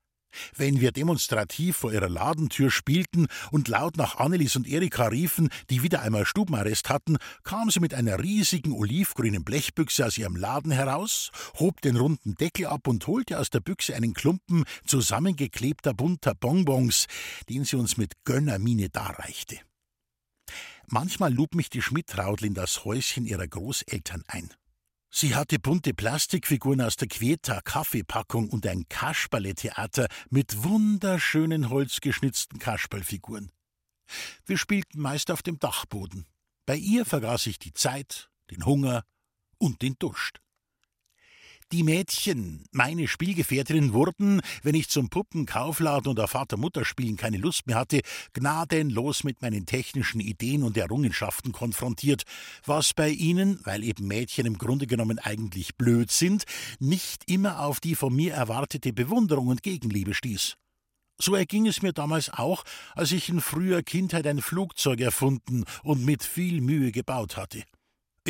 Wenn 0.56 0.80
wir 0.80 0.92
demonstrativ 0.92 1.78
vor 1.78 1.94
ihrer 1.94 2.10
Ladentür 2.10 2.72
spielten 2.72 3.28
und 3.52 3.68
laut 3.68 3.98
nach 3.98 4.18
Annelis 4.18 4.56
und 4.56 4.68
Erika 4.68 5.08
riefen, 5.08 5.50
die 5.70 5.84
wieder 5.84 6.02
einmal 6.02 6.26
Stubenarrest 6.26 6.90
hatten, 6.90 7.18
kam 7.44 7.70
sie 7.70 7.80
mit 7.80 7.94
einer 7.94 8.20
riesigen 8.20 8.74
olivgrünen 8.74 9.44
Blechbüchse 9.44 10.06
aus 10.06 10.18
ihrem 10.18 10.36
Laden 10.36 10.72
heraus, 10.72 11.32
hob 11.60 11.82
den 11.82 11.98
runden 11.98 12.36
Deckel 12.36 12.68
ab 12.68 12.88
und 12.88 13.06
holte 13.08 13.40
aus 13.40 13.50
der 13.50 13.60
Büchse 13.60 13.96
einen 13.96 14.14
Klumpen 14.14 14.64
zusammengeklebter 14.86 15.94
bunter 15.94 16.36
Bonbons, 16.36 17.08
den 17.50 17.66
sie 17.66 17.76
uns 17.76 17.98
mit 17.98 18.14
Gönnermiene 18.26 18.90
darreichte. 18.90 19.60
Manchmal 20.88 21.34
lud 21.34 21.54
mich 21.54 21.70
die 21.70 21.82
Schmidtraudl 21.84 22.46
in 22.46 22.56
das 22.56 22.84
Häuschen 22.84 23.26
ihrer 23.26 23.48
Großeltern 23.48 24.24
ein. 24.28 24.50
Sie 25.12 25.36
hatte 25.36 25.58
bunte 25.58 25.94
Plastikfiguren 25.94 26.82
aus 26.82 26.96
der 26.96 27.08
Queta 27.08 27.62
Kaffeepackung 27.62 28.50
und 28.50 28.68
ein 28.68 28.88
Kasperletheater 28.90 30.08
mit 30.30 30.64
wunderschönen 30.64 31.70
holzgeschnitzten 31.70 32.60
Kasperlfiguren. 32.60 33.52
Wir 34.46 34.58
spielten 34.58 35.02
meist 35.02 35.32
auf 35.32 35.42
dem 35.42 35.60
Dachboden. 35.60 36.26
Bei 36.66 36.76
ihr 36.76 37.06
vergaß 37.06 37.48
ich 37.48 37.58
die 37.58 37.74
Zeit, 37.74 38.30
den 38.52 38.66
Hunger 38.66 39.04
und 39.58 39.82
den 39.82 39.96
Durst. 39.98 40.42
Die 41.72 41.84
Mädchen, 41.84 42.64
meine 42.72 43.08
Spielgefährtinnen, 43.08 43.94
wurden, 43.94 44.42
wenn 44.64 44.74
ich 44.74 44.90
zum 44.90 45.10
Puppenkaufladen 45.10 46.10
oder 46.10 46.28
Vater-Mutter-Spielen 46.28 47.16
keine 47.16 47.38
Lust 47.38 47.68
mehr 47.68 47.76
hatte, 47.76 48.02
gnadenlos 48.34 49.24
mit 49.24 49.44
meinen 49.44 49.68
technischen 49.68 50.20
Ideen 50.20 50.64
und 50.64 50.78
Errungenschaften 50.78 51.52
konfrontiert, 51.52 52.24
was 52.66 52.96
bei 52.96 53.10
ihnen, 53.10 53.60
weil 53.66 53.84
eben 53.84 54.08
Mädchen 54.08 54.48
im 54.48 54.58
Grunde 54.58 54.88
genommen 54.88 55.20
eigentlich 55.20 55.76
blöd 55.76 56.10
sind, 56.10 56.46
nicht 56.80 57.30
immer 57.30 57.60
auf 57.60 57.80
die 57.80 57.94
von 57.94 58.16
mir 58.16 58.34
erwartete 58.34 58.92
Bewunderung 58.92 59.50
und 59.50 59.62
Gegenliebe 59.62 60.16
stieß. 60.16 60.56
So 61.22 61.36
erging 61.36 61.68
es 61.68 61.84
mir 61.84 61.94
damals 61.94 62.32
auch, 62.32 62.64
als 62.96 63.12
ich 63.12 63.30
in 63.30 63.42
früher 63.42 63.84
Kindheit 63.84 64.26
ein 64.26 64.42
Flugzeug 64.42 65.02
erfunden 65.02 65.66
und 65.84 66.04
mit 66.04 66.24
viel 66.24 66.62
Mühe 66.62 66.92
gebaut 66.92 67.38
hatte. 67.38 67.64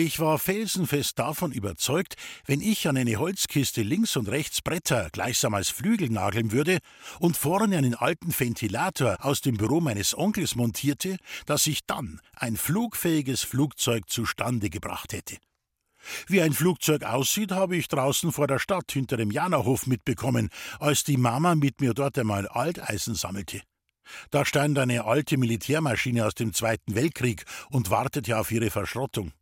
Ich 0.01 0.21
war 0.21 0.39
felsenfest 0.39 1.19
davon 1.19 1.51
überzeugt, 1.51 2.15
wenn 2.45 2.61
ich 2.61 2.87
an 2.87 2.95
eine 2.95 3.17
Holzkiste 3.17 3.81
links 3.81 4.15
und 4.15 4.29
rechts 4.29 4.61
Bretter 4.61 5.09
gleichsam 5.11 5.53
als 5.53 5.71
Flügel 5.71 6.09
nageln 6.09 6.53
würde 6.53 6.77
und 7.19 7.35
vorne 7.35 7.75
einen 7.75 7.95
alten 7.95 8.33
Ventilator 8.33 9.17
aus 9.19 9.41
dem 9.41 9.57
Büro 9.57 9.81
meines 9.81 10.17
Onkels 10.17 10.55
montierte, 10.55 11.17
dass 11.45 11.67
ich 11.67 11.85
dann 11.85 12.21
ein 12.33 12.55
flugfähiges 12.55 13.43
Flugzeug 13.43 14.09
zustande 14.09 14.69
gebracht 14.69 15.11
hätte. 15.11 15.35
Wie 16.27 16.41
ein 16.41 16.53
Flugzeug 16.53 17.03
aussieht, 17.03 17.51
habe 17.51 17.75
ich 17.75 17.89
draußen 17.89 18.31
vor 18.31 18.47
der 18.47 18.59
Stadt 18.59 18.89
hinter 18.93 19.17
dem 19.17 19.31
Janahof 19.31 19.85
mitbekommen, 19.85 20.47
als 20.79 21.03
die 21.03 21.17
Mama 21.17 21.55
mit 21.55 21.81
mir 21.81 21.93
dort 21.93 22.17
einmal 22.17 22.47
Alteisen 22.47 23.15
sammelte. 23.15 23.63
Da 24.31 24.45
stand 24.45 24.79
eine 24.79 25.03
alte 25.03 25.35
Militärmaschine 25.35 26.25
aus 26.25 26.35
dem 26.35 26.53
Zweiten 26.53 26.95
Weltkrieg 26.95 27.43
und 27.69 27.89
wartete 27.89 28.39
auf 28.39 28.49
ihre 28.49 28.69
Verschrottung. 28.69 29.33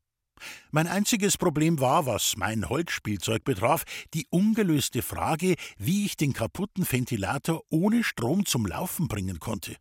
Mein 0.72 0.88
einziges 0.88 1.38
Problem 1.38 1.80
war, 1.80 2.06
was 2.06 2.36
mein 2.38 2.70
Holzspielzeug 2.70 3.44
betraf, 3.44 3.84
die 4.14 4.28
ungelöste 4.30 5.02
Frage, 5.02 5.56
wie 5.78 6.06
ich 6.06 6.18
den 6.18 6.34
kaputten 6.34 6.90
Ventilator 6.90 7.64
ohne 7.70 8.04
Strom 8.04 8.46
zum 8.46 8.66
Laufen 8.66 9.08
bringen 9.08 9.40
konnte. 9.40 9.76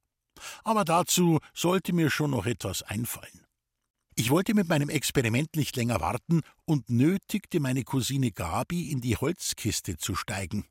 Aber 0.65 0.85
dazu 0.85 1.41
sollte 1.55 1.93
mir 1.93 2.11
schon 2.11 2.31
noch 2.31 2.47
etwas 2.47 2.83
einfallen. 2.83 3.47
Ich 4.15 4.31
wollte 4.31 4.55
mit 4.55 4.69
meinem 4.69 4.89
Experiment 4.89 5.57
nicht 5.57 5.77
länger 5.77 6.01
warten 6.01 6.41
und 6.65 6.89
nötigte 6.89 7.61
meine 7.61 7.85
Cousine 7.85 8.33
Gabi 8.33 8.91
in 8.91 9.03
die 9.03 9.17
Holzkiste 9.17 9.99
zu 9.99 10.15
steigen. 10.15 10.65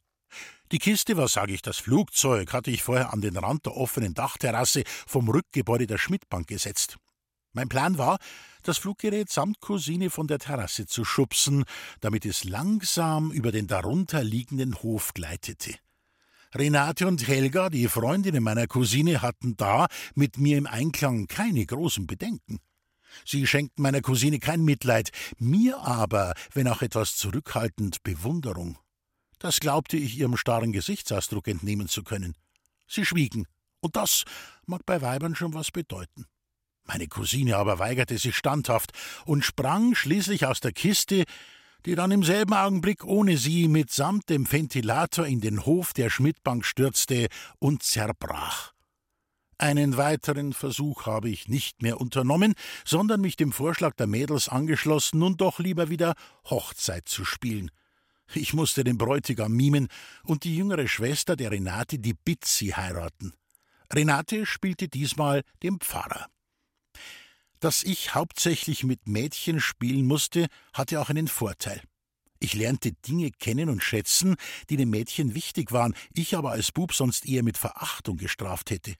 Die 0.71 0.79
Kiste, 0.79 1.15
was 1.15 1.33
sage 1.33 1.53
ich, 1.53 1.61
das 1.61 1.77
Flugzeug, 1.77 2.51
hatte 2.53 2.71
ich 2.71 2.81
vorher 2.81 3.13
an 3.13 3.21
den 3.21 3.37
Rand 3.37 3.67
der 3.67 3.77
offenen 3.77 4.15
Dachterrasse 4.15 4.83
vom 5.05 5.29
Rückgebäude 5.29 5.85
der 5.85 5.99
Schmidtbank 5.99 6.47
gesetzt. 6.47 6.97
Mein 7.53 7.69
Plan 7.69 7.99
war, 7.99 8.17
das 8.67 8.79
Fluggerät 8.79 9.29
samt 9.29 9.61
Cousine 9.61 10.09
von 10.09 10.27
der 10.27 10.39
Terrasse 10.39 10.87
zu 10.87 11.05
schubsen, 11.05 11.65
damit 11.99 12.25
es 12.25 12.43
langsam 12.43 13.31
über 13.31 13.51
den 13.51 13.67
darunter 13.67 14.23
liegenden 14.23 14.75
Hof 14.81 15.13
gleitete. 15.13 15.75
Renate 16.53 17.05
und 17.07 17.27
Helga, 17.27 17.69
die 17.69 17.87
Freundinnen 17.87 18.43
meiner 18.43 18.65
Cousine, 18.65 19.21
hatten 19.21 19.55
da 19.55 19.87
mit 20.15 20.37
mir 20.37 20.57
im 20.57 20.67
Einklang 20.67 21.27
keine 21.27 21.65
großen 21.65 22.07
Bedenken. 22.07 22.59
Sie 23.23 23.45
schenkten 23.45 23.83
meiner 23.83 24.01
Cousine 24.01 24.39
kein 24.39 24.63
Mitleid, 24.63 25.11
mir 25.37 25.79
aber, 25.79 26.33
wenn 26.53 26.67
auch 26.67 26.81
etwas 26.81 27.17
zurückhaltend, 27.17 28.03
Bewunderung. 28.03 28.77
Das 29.37 29.59
glaubte 29.59 29.97
ich 29.97 30.17
ihrem 30.17 30.37
starren 30.37 30.71
Gesichtsausdruck 30.71 31.47
entnehmen 31.47 31.87
zu 31.87 32.03
können. 32.03 32.35
Sie 32.87 33.05
schwiegen, 33.05 33.45
und 33.81 33.95
das 33.95 34.23
mag 34.65 34.85
bei 34.85 35.01
Weibern 35.01 35.35
schon 35.35 35.53
was 35.53 35.71
bedeuten. 35.71 36.25
Meine 36.85 37.07
Cousine 37.07 37.57
aber 37.57 37.79
weigerte 37.79 38.17
sich 38.17 38.35
standhaft 38.35 38.91
und 39.25 39.43
sprang 39.43 39.95
schließlich 39.95 40.45
aus 40.45 40.59
der 40.59 40.71
Kiste, 40.71 41.23
die 41.85 41.95
dann 41.95 42.11
im 42.11 42.23
selben 42.23 42.53
Augenblick 42.53 43.03
ohne 43.03 43.37
sie 43.37 43.67
mitsamt 43.67 44.29
dem 44.29 44.51
Ventilator 44.51 45.25
in 45.25 45.41
den 45.41 45.65
Hof 45.65 45.93
der 45.93 46.09
Schmidtbank 46.09 46.65
stürzte 46.65 47.27
und 47.59 47.83
zerbrach. 47.83 48.73
Einen 49.57 49.95
weiteren 49.95 50.51
Versuch 50.51 51.05
habe 51.05 51.29
ich 51.29 51.47
nicht 51.47 51.81
mehr 51.81 52.01
unternommen, 52.01 52.55
sondern 52.83 53.21
mich 53.21 53.37
dem 53.37 53.51
Vorschlag 53.53 53.95
der 53.95 54.07
Mädels 54.07 54.49
angeschlossen, 54.49 55.19
nun 55.19 55.37
doch 55.37 55.59
lieber 55.59 55.89
wieder 55.89 56.13
Hochzeit 56.49 57.07
zu 57.07 57.23
spielen. 57.23 57.71
Ich 58.33 58.53
musste 58.53 58.83
den 58.83 58.97
Bräutigam 58.97 59.53
mimen 59.53 59.87
und 60.23 60.43
die 60.43 60.57
jüngere 60.57 60.87
Schwester 60.87 61.35
der 61.35 61.51
Renate, 61.51 61.99
die 61.99 62.13
Bitzi, 62.13 62.69
heiraten. 62.69 63.33
Renate 63.93 64.45
spielte 64.45 64.89
diesmal 64.89 65.43
den 65.63 65.79
Pfarrer. 65.79 66.27
Dass 67.65 67.81
ich 67.81 68.13
hauptsächlich 68.13 68.83
mit 68.83 69.07
Mädchen 69.07 69.59
spielen 69.59 70.05
musste, 70.05 70.45
hatte 70.71 71.01
auch 71.01 71.09
einen 71.09 71.27
Vorteil. 71.27 71.81
Ich 72.39 72.53
lernte 72.53 72.91
Dinge 72.91 73.31
kennen 73.31 73.69
und 73.69 73.81
schätzen, 73.81 74.35
die 74.69 74.77
den 74.77 74.91
Mädchen 74.91 75.33
wichtig 75.33 75.71
waren, 75.71 75.95
ich 76.13 76.37
aber 76.37 76.51
als 76.51 76.71
Bub 76.71 76.93
sonst 76.93 77.25
eher 77.25 77.41
mit 77.41 77.57
Verachtung 77.57 78.17
gestraft 78.17 78.69
hätte. 78.69 78.93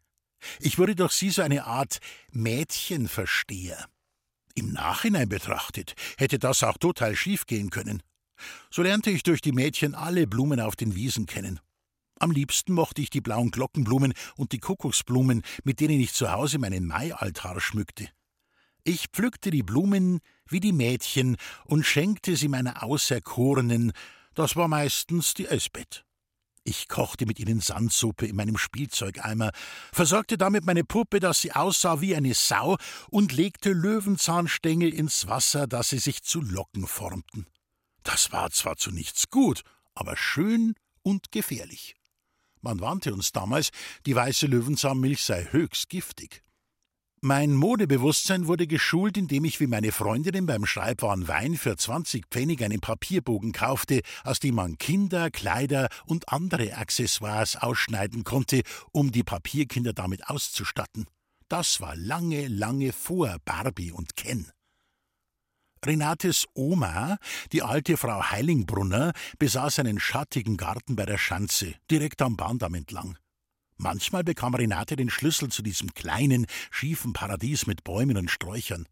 Ich 0.59 0.79
wurde 0.79 0.95
durch 0.95 1.11
sie 1.11 1.29
so 1.29 1.43
eine 1.43 1.65
Art 1.65 1.99
Mädchenversteher. 2.31 3.85
Im 4.55 4.71
Nachhinein 4.73 5.29
betrachtet 5.29 5.93
hätte 6.17 6.39
das 6.39 6.63
auch 6.63 6.79
total 6.79 7.15
schief 7.15 7.45
gehen 7.45 7.69
können. 7.69 8.01
So 8.71 8.81
lernte 8.81 9.11
ich 9.11 9.21
durch 9.21 9.41
die 9.41 9.51
Mädchen 9.51 9.93
alle 9.93 10.25
Blumen 10.25 10.59
auf 10.59 10.75
den 10.75 10.95
Wiesen 10.95 11.27
kennen. 11.27 11.59
Am 12.19 12.31
liebsten 12.31 12.73
mochte 12.73 13.03
ich 13.03 13.11
die 13.11 13.21
blauen 13.21 13.51
Glockenblumen 13.51 14.15
und 14.37 14.53
die 14.53 14.59
Kuckucksblumen, 14.59 15.43
mit 15.63 15.79
denen 15.81 15.99
ich 15.99 16.13
zu 16.13 16.31
Hause 16.31 16.57
meinen 16.57 16.87
Maialtar 16.87 17.61
schmückte. 17.61 18.09
Ich 18.87 19.07
pflückte 19.07 19.49
die 19.49 19.63
Blumen 19.63 20.19
wie 20.47 20.59
die 20.59 20.71
Mädchen 20.71 21.37
und 21.65 21.87
schenkte 21.87 22.35
sie 22.35 22.47
meiner 22.47 22.83
Auserkorenen, 22.83 23.93
das 24.35 24.55
war 24.55 24.67
meistens 24.67 25.33
die 25.33 25.47
Elsbeth. 25.47 26.05
Ich 26.63 26.87
kochte 26.87 27.25
mit 27.25 27.39
ihnen 27.39 27.61
Sandsuppe 27.61 28.27
in 28.27 28.35
meinem 28.35 28.59
Spielzeugeimer, 28.59 29.49
versorgte 29.91 30.37
damit 30.37 30.65
meine 30.65 30.83
Puppe, 30.83 31.19
dass 31.19 31.41
sie 31.41 31.51
aussah 31.51 31.99
wie 31.99 32.15
eine 32.15 32.35
Sau, 32.35 32.77
und 33.09 33.31
legte 33.31 33.71
Löwenzahnstängel 33.71 34.93
ins 34.93 35.27
Wasser, 35.27 35.65
dass 35.65 35.89
sie 35.89 35.99
sich 35.99 36.21
zu 36.21 36.41
Locken 36.41 36.85
formten. 36.85 37.47
Das 38.03 38.31
war 38.31 38.51
zwar 38.51 38.77
zu 38.77 38.91
nichts 38.91 39.31
gut, 39.31 39.63
aber 39.95 40.15
schön 40.15 40.75
und 41.01 41.31
gefährlich. 41.31 41.95
Man 42.61 42.79
warnte 42.81 43.15
uns 43.15 43.31
damals, 43.31 43.71
die 44.05 44.15
weiße 44.15 44.45
Löwenzahnmilch 44.45 45.23
sei 45.23 45.47
höchst 45.49 45.89
giftig. 45.89 46.44
Mein 47.27 47.55
Modebewusstsein 47.55 48.45
wurde 48.45 48.67
geschult, 48.67 49.17
indem 49.17 49.45
ich 49.45 49.59
wie 49.59 49.65
meine 49.65 49.91
Freundinnen 49.91 50.45
beim 50.45 50.67
Schreibwaren 50.67 51.27
Wein 51.27 51.55
für 51.55 51.75
20 51.75 52.27
Pfennig 52.29 52.63
einen 52.63 52.81
Papierbogen 52.81 53.51
kaufte, 53.51 54.01
aus 54.23 54.39
dem 54.39 54.53
man 54.53 54.77
Kinder, 54.77 55.31
Kleider 55.31 55.89
und 56.05 56.29
andere 56.29 56.77
Accessoires 56.77 57.55
ausschneiden 57.55 58.25
konnte, 58.25 58.61
um 58.91 59.11
die 59.11 59.23
Papierkinder 59.23 59.91
damit 59.91 60.29
auszustatten. 60.29 61.07
Das 61.47 61.81
war 61.81 61.95
lange, 61.95 62.47
lange 62.47 62.91
vor 62.93 63.37
Barbie 63.43 63.91
und 63.91 64.15
Ken. 64.15 64.51
Renates 65.83 66.45
Oma, 66.53 67.17
die 67.51 67.63
alte 67.63 67.97
Frau 67.97 68.21
Heilingbrunner, 68.21 69.13
besaß 69.39 69.79
einen 69.79 69.99
schattigen 69.99 70.57
Garten 70.57 70.95
bei 70.95 71.07
der 71.07 71.17
Schanze, 71.17 71.73
direkt 71.89 72.21
am 72.21 72.37
Bahndamm 72.37 72.75
entlang. 72.75 73.17
Manchmal 73.77 74.23
bekam 74.23 74.55
Renate 74.55 74.95
den 74.95 75.09
Schlüssel 75.09 75.49
zu 75.49 75.61
diesem 75.61 75.93
kleinen, 75.93 76.45
schiefen 76.71 77.13
Paradies 77.13 77.67
mit 77.67 77.83
Bäumen 77.83 78.17
und 78.17 78.31
Sträuchern. 78.31 78.87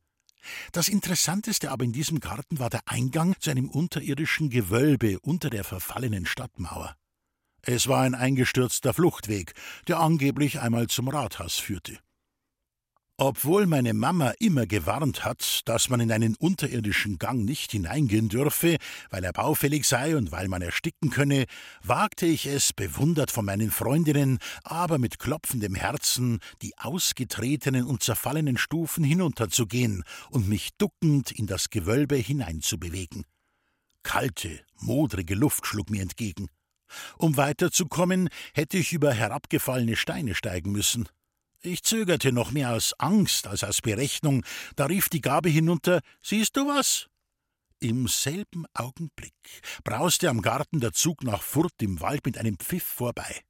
Das 0.71 0.89
Interessanteste 0.89 1.71
aber 1.71 1.85
in 1.85 1.93
diesem 1.93 2.19
Garten 2.19 2.59
war 2.59 2.69
der 2.69 2.81
Eingang 2.85 3.35
zu 3.39 3.49
einem 3.49 3.69
unterirdischen 3.69 4.49
Gewölbe 4.49 5.19
unter 5.19 5.49
der 5.49 5.63
verfallenen 5.63 6.25
Stadtmauer. 6.25 6.95
Es 7.61 7.87
war 7.87 8.01
ein 8.01 8.13
eingestürzter 8.13 8.93
Fluchtweg, 8.93 9.53
der 9.87 9.99
angeblich 9.99 10.59
einmal 10.59 10.87
zum 10.87 11.07
Rathaus 11.07 11.57
führte. 11.57 11.97
Obwohl 13.25 13.67
meine 13.67 13.93
Mama 13.93 14.33
immer 14.39 14.65
gewarnt 14.65 15.23
hat, 15.23 15.62
dass 15.63 15.88
man 15.88 16.01
in 16.01 16.12
einen 16.12 16.36
unterirdischen 16.36 17.19
Gang 17.19 17.45
nicht 17.45 17.71
hineingehen 17.71 18.27
dürfe, 18.27 18.75
weil 19.12 19.23
er 19.23 19.31
baufällig 19.31 19.88
sei 19.88 20.17
und 20.17 20.33
weil 20.33 20.49
man 20.49 20.62
ersticken 20.62 21.09
könne, 21.09 21.45
wagte 21.81 22.25
ich 22.25 22.47
es, 22.47 22.73
bewundert 22.73 23.31
von 23.31 23.45
meinen 23.45 23.71
Freundinnen, 23.71 24.39
aber 24.65 24.97
mit 24.97 25.19
klopfendem 25.19 25.73
Herzen, 25.73 26.39
die 26.62 26.77
ausgetretenen 26.77 27.86
und 27.86 28.03
zerfallenen 28.03 28.57
Stufen 28.57 29.05
hinunterzugehen 29.05 30.03
und 30.29 30.49
mich 30.49 30.71
duckend 30.77 31.31
in 31.31 31.47
das 31.47 31.69
Gewölbe 31.69 32.17
hineinzubewegen. 32.17 33.23
Kalte, 34.03 34.59
modrige 34.81 35.36
Luft 35.36 35.65
schlug 35.65 35.89
mir 35.89 36.01
entgegen. 36.01 36.49
Um 37.17 37.38
weiterzukommen, 37.38 38.27
hätte 38.53 38.77
ich 38.77 38.91
über 38.91 39.13
herabgefallene 39.13 39.95
Steine 39.95 40.36
steigen 40.36 40.73
müssen. 40.73 41.07
Ich 41.65 41.82
zögerte 41.84 42.34
noch 42.34 42.52
mehr 42.52 42.73
aus 42.73 42.93
Angst 42.99 43.47
als 43.47 43.63
aus 43.63 43.80
Berechnung, 43.80 44.43
da 44.76 44.86
rief 44.86 45.08
die 45.08 45.21
Gabe 45.21 45.47
hinunter 45.47 46.02
Siehst 46.21 46.58
du 46.58 46.67
was? 46.67 47.08
Im 47.80 48.10
selben 48.10 48.65
Augenblick 48.73 49.34
brauste 49.86 50.30
am 50.30 50.41
Garten 50.41 50.82
der 50.82 50.91
Zug 50.91 51.23
nach 51.23 51.41
Furt 51.41 51.82
im 51.82 52.02
Wald 52.02 52.26
mit 52.26 52.38
einem 52.38 52.58
Pfiff 52.58 52.84
vorbei. 52.84 53.43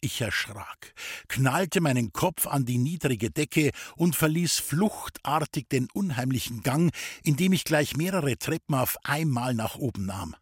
Ich 0.00 0.18
erschrak, 0.22 0.94
knallte 1.28 1.82
meinen 1.82 2.14
Kopf 2.14 2.46
an 2.46 2.64
die 2.64 2.78
niedrige 2.78 3.30
Decke 3.30 3.72
und 3.96 4.16
verließ 4.16 4.60
fluchtartig 4.60 5.68
den 5.68 5.88
unheimlichen 5.92 6.62
Gang, 6.62 6.90
indem 7.22 7.52
ich 7.52 7.64
gleich 7.64 7.98
mehrere 7.98 8.38
Treppen 8.38 8.76
auf 8.76 8.96
einmal 9.04 9.52
nach 9.52 9.76
oben 9.76 10.06
nahm. 10.06 10.34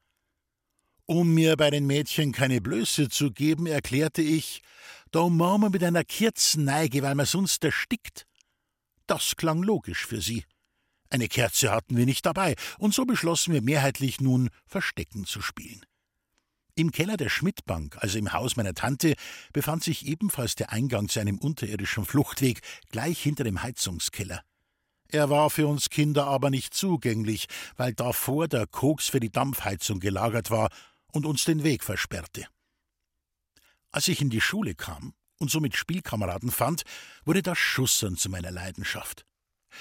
Um 1.06 1.34
mir 1.34 1.56
bei 1.56 1.70
den 1.70 1.86
Mädchen 1.86 2.32
keine 2.32 2.60
Blöße 2.60 3.08
zu 3.08 3.30
geben, 3.30 3.66
erklärte 3.66 4.22
ich, 4.22 4.62
da 5.12 5.28
machen 5.28 5.62
wir 5.62 5.70
mit 5.70 5.84
einer 5.84 6.02
Kerzen 6.02 6.64
neige, 6.64 7.00
weil 7.02 7.14
man 7.14 7.26
sonst 7.26 7.62
erstickt. 7.62 8.26
Das 9.06 9.36
klang 9.36 9.62
logisch 9.62 10.04
für 10.04 10.20
sie. 10.20 10.44
Eine 11.08 11.28
Kerze 11.28 11.70
hatten 11.70 11.96
wir 11.96 12.06
nicht 12.06 12.26
dabei, 12.26 12.56
und 12.78 12.92
so 12.92 13.04
beschlossen 13.04 13.54
wir 13.54 13.62
mehrheitlich 13.62 14.20
nun 14.20 14.50
Verstecken 14.66 15.26
zu 15.26 15.40
spielen. 15.40 15.80
Im 16.74 16.90
Keller 16.90 17.16
der 17.16 17.28
Schmidtbank, 17.28 17.96
also 18.00 18.18
im 18.18 18.32
Haus 18.32 18.56
meiner 18.56 18.74
Tante, 18.74 19.14
befand 19.52 19.84
sich 19.84 20.06
ebenfalls 20.06 20.56
der 20.56 20.72
Eingang 20.72 21.08
zu 21.08 21.20
einem 21.20 21.38
unterirdischen 21.38 22.04
Fluchtweg, 22.04 22.60
gleich 22.90 23.22
hinter 23.22 23.44
dem 23.44 23.62
Heizungskeller. 23.62 24.42
Er 25.08 25.30
war 25.30 25.50
für 25.50 25.68
uns 25.68 25.88
Kinder 25.88 26.26
aber 26.26 26.50
nicht 26.50 26.74
zugänglich, 26.74 27.46
weil 27.76 27.94
davor 27.94 28.48
der 28.48 28.66
Koks 28.66 29.08
für 29.08 29.20
die 29.20 29.30
Dampfheizung 29.30 30.00
gelagert 30.00 30.50
war 30.50 30.68
und 31.16 31.26
uns 31.26 31.44
den 31.44 31.64
Weg 31.64 31.82
versperrte. 31.82 32.46
Als 33.90 34.08
ich 34.08 34.20
in 34.20 34.30
die 34.30 34.42
Schule 34.42 34.74
kam 34.74 35.14
und 35.38 35.50
somit 35.50 35.74
Spielkameraden 35.76 36.50
fand, 36.50 36.82
wurde 37.24 37.42
das 37.42 37.58
Schussern 37.58 38.16
zu 38.16 38.28
meiner 38.28 38.50
Leidenschaft. 38.50 39.26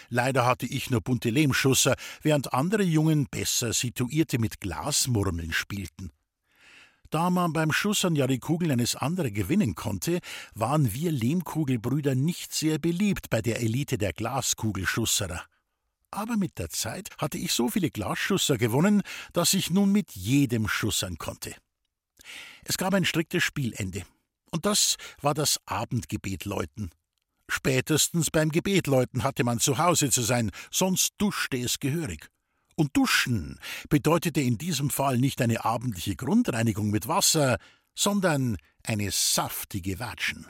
Leider 0.10 0.46
hatte 0.46 0.66
ich 0.66 0.90
nur 0.90 1.02
bunte 1.02 1.30
Lehmschusser, 1.30 1.96
während 2.22 2.54
andere 2.54 2.84
Jungen 2.84 3.28
besser 3.28 3.74
situierte 3.74 4.40
mit 4.40 4.60
Glasmurmeln 4.60 5.54
spielten. 5.54 6.12
Da 7.10 7.30
man 7.30 7.54
beim 7.54 7.72
Schussern 7.72 8.16
ja 8.16 8.28
die 8.28 8.40
Kugeln 8.40 8.72
eines 8.72 8.96
anderen 8.96 9.34
gewinnen 9.34 9.76
konnte, 9.76 10.20
waren 10.54 10.94
wir 10.94 11.12
Lehmkugelbrüder 11.12 12.16
nicht 12.16 12.54
sehr 12.54 12.80
beliebt 12.80 13.30
bei 13.30 13.42
der 13.42 13.62
Elite 13.62 13.98
der 13.98 14.12
Glaskugelschusserer. 14.12 15.44
Aber 16.16 16.38
mit 16.38 16.60
der 16.60 16.70
Zeit 16.70 17.10
hatte 17.18 17.38
ich 17.38 17.52
so 17.52 17.68
viele 17.70 17.92
Glasschusser 17.92 18.58
gewonnen, 18.58 19.02
dass 19.34 19.54
ich 19.54 19.70
nun 19.70 19.92
mit 19.92 20.14
jedem 20.14 20.70
schussern 20.70 21.18
konnte. 21.18 21.54
Es 22.64 22.78
gab 22.78 22.94
ein 22.94 23.04
striktes 23.04 23.44
Spielende. 23.44 24.04
Und 24.50 24.66
das 24.66 24.96
war 25.22 25.34
das 25.34 25.60
Abendgebetläuten. 25.66 26.92
Spätestens 27.50 28.32
beim 28.32 28.50
Gebetläuten 28.50 29.24
hatte 29.24 29.44
man 29.44 29.60
zu 29.60 29.78
Hause 29.78 30.10
zu 30.10 30.22
sein, 30.22 30.52
sonst 30.72 31.16
duschte 31.18 31.58
es 31.58 31.82
gehörig. 31.82 32.30
Und 32.78 32.96
duschen 32.96 33.60
bedeutete 33.90 34.40
in 34.40 34.58
diesem 34.58 34.90
Fall 34.90 35.18
nicht 35.18 35.42
eine 35.42 35.66
abendliche 35.66 36.16
Grundreinigung 36.16 36.92
mit 36.92 37.10
Wasser, 37.10 37.58
sondern 37.94 38.56
eine 38.84 39.12
saftige 39.12 40.00
Watschen. 40.00 40.48